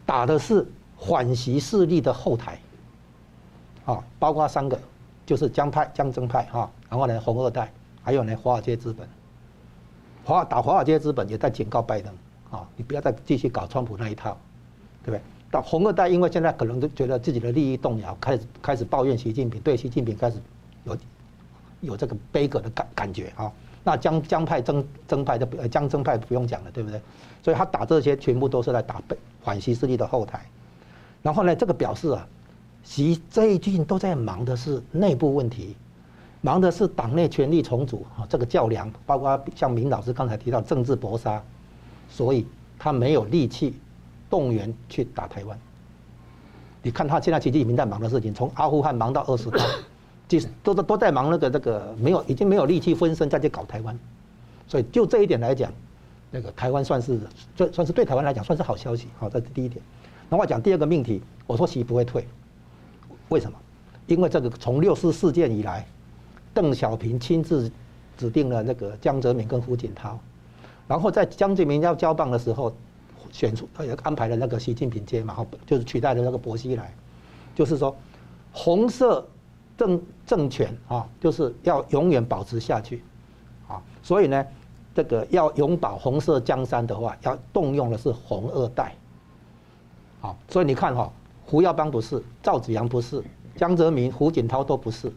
[0.06, 0.68] 打的是
[0.98, 2.60] 反习势力的后台，
[3.86, 4.78] 啊，包括三个，
[5.26, 7.72] 就是江派、江增派哈，然后呢红二代，
[8.02, 9.08] 还有呢华尔街资本。
[10.26, 12.14] 华打华尔街资本也在警告拜登，
[12.52, 14.38] 啊，你不要再继续搞川普那一套，
[15.04, 15.22] 对不对？
[15.54, 20.42] 到红二代因为现在可能都觉得自己的利益动摇，开始开始抱怨习近平，对习近平开始
[20.84, 20.98] 有
[21.82, 23.52] 有这个悲歌的感感觉啊。
[23.84, 27.00] 那江江派、曾曾派的呃江曾派不用讲了，对不对？
[27.44, 30.44] 所以他打这些全部都是来打背反习势力的后台。
[31.22, 32.28] 然后呢，这个表示啊，
[32.82, 35.76] 习最近都在忙的是内部问题，
[36.42, 41.40] 忙的是党内权力重组啊，这个较量，包括像明老师刚才提到政治搏杀，
[42.10, 42.48] 所以
[42.80, 43.76] 他没有力气。
[44.34, 45.56] 动员去打台湾，
[46.82, 49.64] 你看他现在习近平在忙的事情，从阿富汗忙到二十大，
[50.28, 53.96] 其实都都都在忙那个那个没有已经没有力气分身再去搞台湾，
[54.68, 55.72] 所以就这一点来讲，
[56.32, 57.20] 那个台湾算是
[57.56, 59.80] 算算是对台湾来讲算是好消息，好，这是第一点。
[60.30, 62.28] 那我讲第二个命题，我说习不会退，
[63.30, 63.56] 为什么？
[64.08, 65.86] 因为这个从六四事件以来，
[66.56, 67.72] 邓小平亲自
[68.18, 70.18] 指定了那个江泽民跟胡锦涛，
[70.88, 72.76] 然后在江泽民要交棒的时候，
[73.34, 76.94] 选出他也安排了那个习近平接嘛，就是取代了那个薄熙来，
[77.56, 77.94] 就是说
[78.52, 79.28] 红色
[79.76, 83.04] 政政权啊，就是要永远保持下去，
[83.68, 84.46] 啊，所以呢，
[84.94, 88.96] 这个要永保红色江山的话，要动用的是红二代，
[90.22, 91.12] 好，所以你看哈，
[91.44, 93.22] 胡耀邦不是，赵紫阳不是。
[93.56, 95.12] 江泽民、胡锦涛都不是，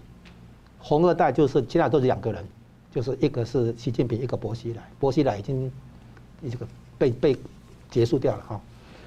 [0.79, 2.45] 红二代就是现在都是两个人，
[2.91, 4.83] 就是一个是习近平，一个薄熙来。
[4.99, 5.73] 薄熙来已经
[6.51, 6.67] 这个
[6.99, 7.37] 被被
[7.97, 8.61] 结束掉了哈，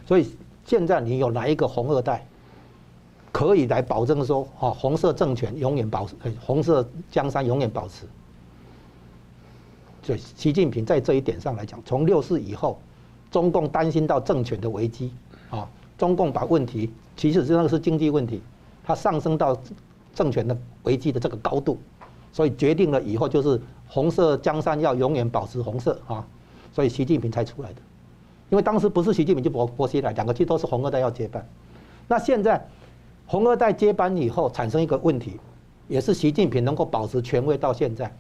[0.08, 0.32] 所以
[0.66, 2.26] 现在你有哪一个红二代
[3.32, 8.08] 可以来保证说，哈，红色政权永远保持，红色江山永远保持？
[10.02, 12.80] 所以习近平在这一点上来讲，从六四以后，
[13.30, 15.14] 中共担心到政权的危机
[15.52, 18.42] 啊，中共把问题其实真的是经济问题。
[18.84, 19.56] 它上升到
[20.16, 21.78] 政权的危机的这个高度，
[22.34, 26.26] 所以决定了以后就是红色江山要永远保持红色啊，
[26.74, 27.82] 所以习近平才出来的。
[28.50, 31.48] 因为当时不是习近平就薄薄熙来，两个其实都是红二代要接班。
[32.08, 32.66] 那现在
[33.26, 35.40] 红二代接班以后产生一个问题，
[35.88, 38.12] 也是习近平能够保持权威到现在，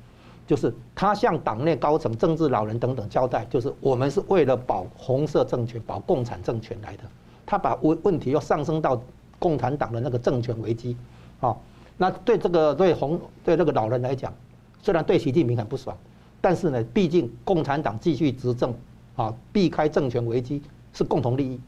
[0.48, 7.04] 就是他向党内高层、政治老人等等交代，就是我们是为了保红色政权、保共产政权来的。
[7.46, 9.02] 他把问问题又上升到。
[9.42, 10.98] 共产党的那个政权危机，
[11.40, 11.56] 啊，
[11.96, 14.34] 那对这个对红对这个老人来讲，
[14.82, 15.96] 虽然对习近平很不爽，
[16.42, 18.74] 但是呢，毕竟共产党继续执政，
[19.20, 20.62] 啊，避开政权危机
[20.94, 21.60] 是共同利益，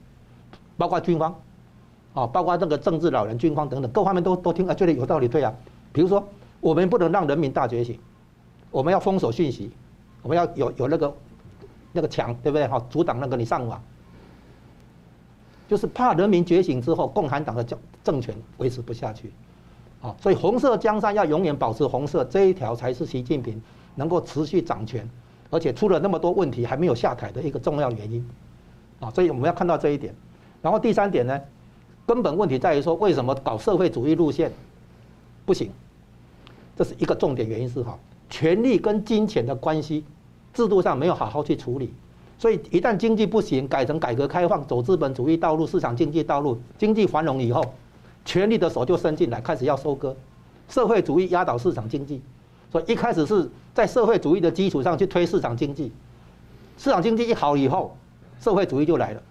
[0.78, 1.36] 包括军方，
[2.14, 5.54] 啊，包括那个政治老人、军方等等各方面都都听啊，觉得有道理，对啊。
[5.92, 6.26] 比如说，
[6.62, 8.00] 我们不能让人民大觉醒，
[8.72, 9.70] 我们要封锁讯息，
[10.22, 11.14] 我们要有有那个
[11.92, 12.66] 那个墙，对不对？
[12.70, 13.84] 哈，阻挡那个你上网。
[15.68, 19.34] 就是怕人民觉醒之后，共产党的政政权维持不下去，
[20.02, 23.62] 啊，所以红色江山要永远保持红色，这一条才是习近平
[23.96, 25.06] 能够持续掌权，
[25.52, 28.28] 而且出了那么多问题还没有下台的一个重要原因，
[29.00, 30.16] 啊，所以我们要看到这一点。
[30.62, 31.40] 然后第三点呢，
[32.08, 34.52] 根本问题在于说，为什么搞社会主义路线
[35.46, 35.70] 不行？
[36.78, 38.00] 这是一个重点原因是哈，
[38.30, 40.04] 权力跟金钱的关系
[40.54, 41.94] 制度上没有好好去处理。
[42.40, 47.64] 所以一旦经济不行，改成改革开放，走资本主义道路、市场经济道路，经济繁荣以后，
[48.26, 50.16] 权力的手就伸进来，开始要收割，
[50.70, 52.22] 社会主义压倒市场经济。
[52.72, 55.92] 所以一开始是在社会主义的基础上去推市场经济，
[56.78, 57.96] 市场经济一好以后，
[58.40, 59.22] 社会主义就来了，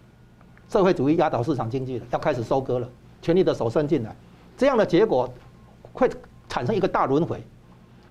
[0.69, 2.89] 社会主义压倒市场经济了，要开始收割了，
[3.21, 4.15] 权力的手伸进来，
[4.57, 5.33] 这样的结果
[5.93, 6.11] 会
[6.49, 7.43] 产生一个大轮回。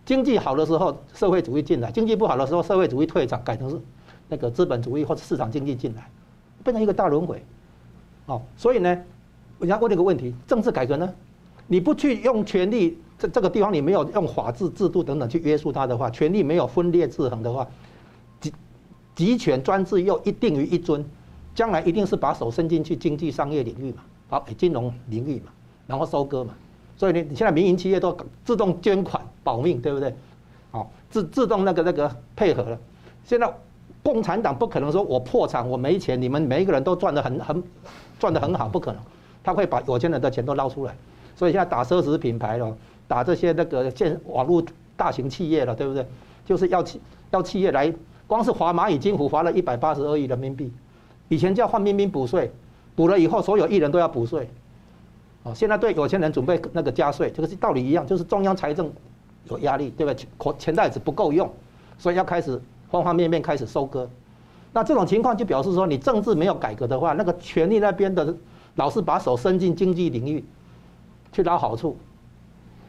[0.06, 3.80] 经济好的时候，社会主义进来；经济不好的时候，社会主义退场，改成是。
[4.32, 6.08] 那个资本主义或者市场经济进来，
[6.64, 7.44] 变成一个大轮回，
[8.28, 8.90] 哦，所以呢，
[9.58, 11.12] 人家问这个问题，政治改革呢，
[11.66, 17.68] 你不去用权力，这这个地方你没有用法治制度等等去约束它的话，权力没有分裂制衡的话，
[18.40, 18.52] 集
[19.14, 21.06] 集权专制又一定于一尊，
[21.54, 25.52] 将来一定是把手伸进去经济商业领域嘛，好，金融领域嘛，
[25.86, 26.54] 然后收割嘛，
[26.96, 30.16] 所以你你现在民营企业都自动捐款保命，对不对？
[30.72, 32.80] 好，自自动那个那个配合了，
[33.26, 33.54] 现在。
[34.02, 37.62] 共产党不可能说我破产，我没钱，你们每一个人都赚得很很
[38.18, 39.02] 赚得很好，不可能，
[39.44, 40.96] 他会把有钱人的钱都捞出来。
[41.36, 42.76] 所以现在打奢侈品牌了，
[43.10, 44.64] 打这些那个建网络
[44.96, 46.08] 大型企业了，对不对？
[46.46, 47.02] 就是要企
[47.32, 47.94] 要企业来，
[48.26, 50.72] 光是罚蚂蚁金服罚了一百八十二亿人民币，
[51.28, 52.50] 以前叫范冰冰补税，
[52.96, 54.50] 补了以后所有艺人都要补税，
[55.44, 58.90] 哦，现在对有钱人准备那个加税，这个是道理一样，就是中央财政
[59.50, 60.16] 有压力，对不对？
[60.16, 61.52] 钱钱袋子不够用，
[61.98, 62.62] 所以要开始。
[62.92, 64.10] 方方面面开始收割，
[64.74, 68.36] 那这种情况就表示说，你政治没有改革的话，那个权力那边的
[68.78, 70.44] 老是把手伸进经济领域
[71.32, 71.96] 去捞好处。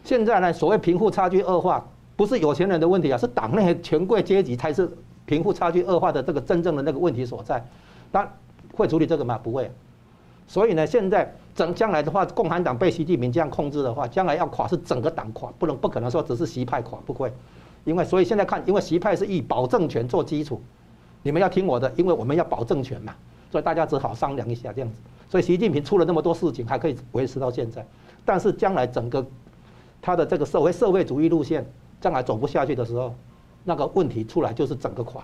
[0.05, 1.84] 现在呢，所谓贫富差距恶化，
[2.16, 4.90] 不是有钱人的问题啊，是党内权贵阶级才是
[5.26, 7.64] 贫富差距恶化的这个真正的那个问题所在。
[8.12, 8.28] 那
[8.74, 9.38] 会处理这个吗？
[9.42, 9.70] 不会。
[10.46, 17.32] 所以呢，现在整将来的话，共产党被习近平这样控制的话，将来要垮是整个党垮，不能不可能说只是习派垮，不会。
[17.84, 20.61] 因为所以现在看，因为习派是以保政权做基础，
[21.22, 23.14] 你们要听我的，因为我们要保政权嘛，
[23.51, 24.96] 所以大家只好商量一下这样子。
[25.28, 27.86] 所以习近平出了那么多事情，还可以维持到现在。
[28.24, 29.24] 但是将来整个
[30.01, 31.64] 他的这个社会社会主义路线
[32.01, 33.14] 将来走不下去的时候，
[33.64, 35.22] 那个问题出来就是整个垮。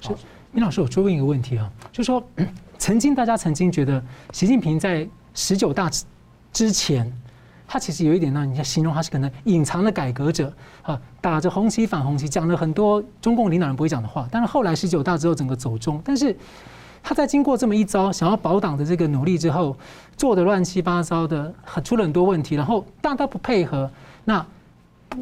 [0.00, 0.10] 是，
[0.52, 2.22] 明老师，我追问一个问题啊，就是说，
[2.78, 5.90] 曾经大家曾经觉得习近平在十九大
[6.52, 7.12] 之前。
[7.68, 14.28] 他其实有一点呢，你要形容他是可能隐藏的改革者啊，打着红旗反红旗，讲了很多中共领导人不会讲的话。
[14.30, 16.36] 但是后来十九大之后整个走中，但是
[17.08, 19.76] 他在经过这么一招想要保党的这个努力之后，
[20.16, 23.88] 做的乱七八糟的，很出了很多问题，然后大家不配合，
[24.24, 24.44] 那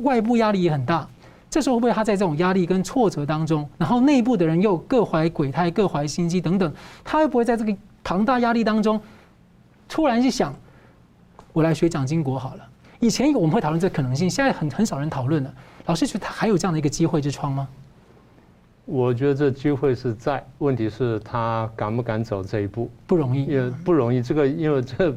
[0.00, 1.06] 外部压力也很大。
[1.50, 6.72] 这时候会不会他在这种压力跟挫折当中，然后内部的人又各怀鬼胎、各怀心机等等，
[7.04, 8.98] 他会不会在这个庞大压力当中，
[9.86, 10.54] 突然一想，
[11.52, 12.66] 我来学蒋经国好了？
[12.98, 15.52] 以前我们会讨论这可能性，现在很很少人讨论了。
[15.84, 17.68] 老师觉得他还有这样的一个机会之窗吗？
[18.84, 22.90] 我觉得这机会是在，问题是他敢不敢走这一步？
[23.06, 24.22] 不容易，也不容易。
[24.22, 25.14] 这个因为这。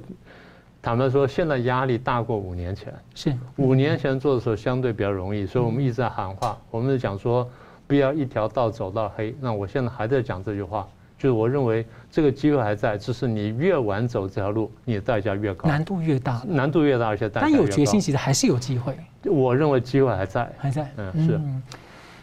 [0.80, 2.94] 坦白说，现在压力大过五年前。
[3.14, 7.46] 是五年前做的时候相对比较容易，所以我们一直在喊话，我们讲说
[7.88, 9.36] 不要一条道走到黑。
[9.42, 10.88] 那我现在还在讲这句话，
[11.18, 17.60] 就是我认为这个机会还在，只是你越晚走这条路，你的代价越高，难度越大，难度越大，而且代价越高。
[17.60, 18.96] 但有决心，其实还是有机会。
[19.26, 20.90] 我认为机会还在，还在。
[20.96, 21.42] 嗯，是。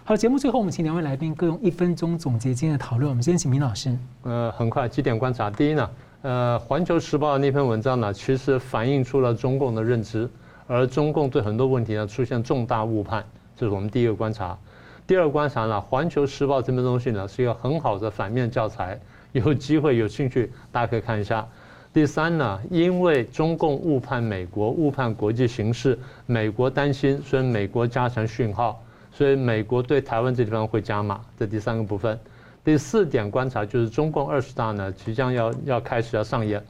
[0.07, 3.09] 好，节目最后我们请两位来宾各用一分钟总结今天的讨论。
[3.09, 3.97] 我们先请明老师。
[4.25, 5.91] 呃，很快几点观察，第一呢。
[6.21, 10.29] 呃，《环球时报》那篇文章呢，其实反映出了中共的认知，
[10.67, 13.25] 而中共对很多问题呢出现重大误判，
[13.57, 14.59] 这是我们第一个观察。
[15.07, 19.01] 第二观察呢，《环球时报》这篇东西呢是一个很好的反面教材，
[19.33, 21.49] 有机会有兴趣大家可以看一下。
[21.95, 28.83] 第三呢，因为中共误判美国，误判国际形势，美国担心，所以美国加强讯号，
[29.17, 32.19] 所以美国对台湾这地方会加码，这第三个部分。
[32.65, 36.61] 第四点观察就是中共二十大呢即将要要开始要上演，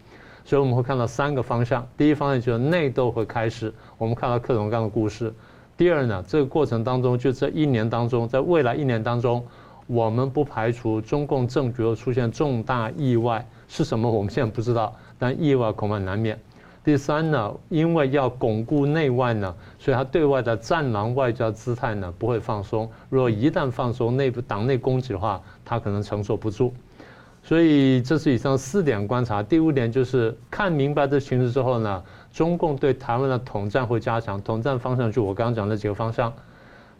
[0.44, 1.86] 所以我们会看到三个方向。
[1.96, 5.32] 第一方面就是内斗会开始，我们看到各种各样的故事。
[5.76, 9.44] 第二呢，这个过程当中就这一年当中，在未来一年当中，
[9.86, 16.38] 我们不排除中共政局会出现重大意外，是什么我们现在不知道，但意外恐怕难免。
[16.84, 22.86] 第三呢，因为要巩固内外呢，所以他对外的战狼外交姿态呢不会放松。
[23.08, 26.74] 如果一旦放松，内部党内攻击的话，他可能承受不住。
[27.42, 29.42] 所以这是以上四点观察。
[29.42, 34.40] 第五点就是看明白这形势之后呢，中共对台湾的统战会加强。
[34.42, 36.32] 统战方向就我刚刚讲的几个方向。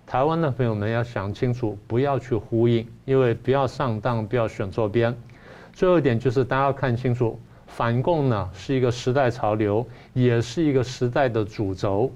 [0.07, 5.15] 台湾的朋友们要想清楚，不要去呼应，因为不要上当，不要选错边。
[5.73, 7.39] 最后一点就是大家要看清楚。
[7.77, 12.09] 反共呢是一个时代潮流，也是一个时代的主轴，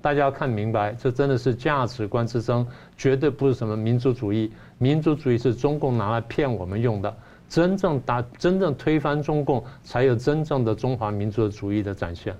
[0.00, 2.64] 大家要看明白，这真的是价值观之争，
[2.96, 4.52] 绝对不是什么民族主义。
[4.78, 7.12] 民族主义是中共拿来骗我们用的，
[7.48, 12.32] 真正打、真正推翻中共，才有真正的中华民族主义的展现。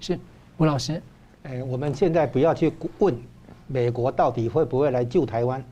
[0.00, 0.18] 是
[0.56, 1.00] 吴老师，
[1.44, 3.16] 哎，我们现在不要去问
[3.68, 5.64] 美国到底会不会来救台湾，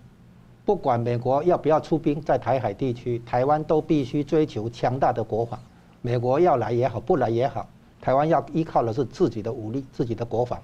[0.64, 5.59] 不管美国要不要出兵在台海地区，台湾都必须追求强大的国防。
[6.03, 7.68] 美国要来也好，不来也好，
[8.01, 10.61] 台湾要依靠的是自己的武力、自己的国防，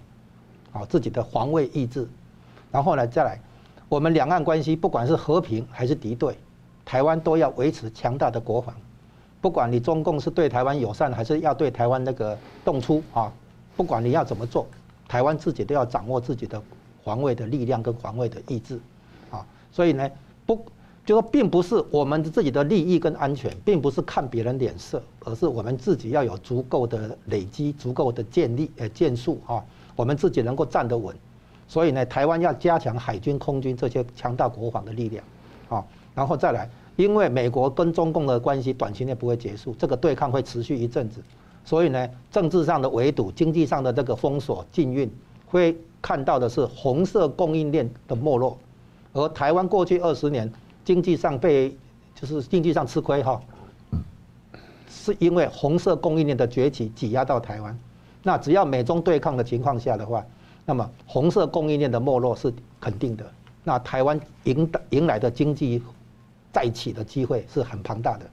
[0.73, 2.09] 啊，自己的防卫意志。
[2.71, 3.41] 然后呢，再来，
[3.89, 6.39] 我们两岸关系不管是和平还是敌对，
[6.85, 8.75] 台湾都要维持强大的国防。
[9.41, 13.33] 不管你中共是对台湾友善，还是要对台湾那个动粗啊，
[13.77, 14.67] 不管你要怎么做，
[15.09, 16.63] 台湾自己都要掌握自己的
[17.03, 18.81] 防卫的力量跟防卫的意志，
[19.31, 20.09] 啊，所以呢，
[20.47, 20.65] 不。
[21.05, 29.65] 就说并不是我们自己的利益跟安全，并不是看别人脸色，而是我们自己要有足够的累积、足够的建立呃建树啊，
[29.97, 31.15] 我们自己能够站得稳。
[31.67, 35.25] 所以呢，台湾要加强海军、空军这些强大国防的力量
[35.69, 35.85] 啊，
[36.15, 41.21] 然后再来，因为美国跟中共的关系短期内不会结束，这个对抗会持续一阵子，
[41.65, 45.11] 所以呢，政治上的围堵、经济上的这个封锁、禁运，
[45.47, 48.57] 会看到的是红色供应链的没落，
[49.13, 50.49] 而台湾过去二十年。
[50.85, 51.77] 经济上被
[52.15, 53.41] 就是经济上吃亏哈，
[54.89, 57.79] 是因为红色供应链的崛起挤压到台湾。
[58.23, 60.25] 那只要美中对抗的情况下的话，
[60.65, 63.25] 那么红色供应链的没落是肯定的。
[63.65, 65.83] 那台湾迎迎来的经济
[66.53, 68.27] 再起的机会是很庞大的。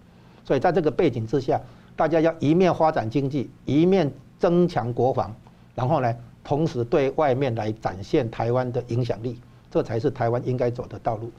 [0.43, 1.59] 所以在这个背景之下，
[1.95, 5.35] 大家要一面发展经济，一面增强国防，
[5.75, 9.39] 然后呢，同时对外面来展现台湾的影响力，
[9.69, 11.31] 这才是台湾应该走的道路。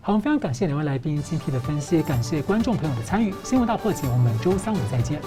[0.00, 3.34] 好，我们非常感谢两位来宾精辟的分析，感谢观众朋友的参与。
[3.42, 5.20] 新闻大破解，我们周三五再见。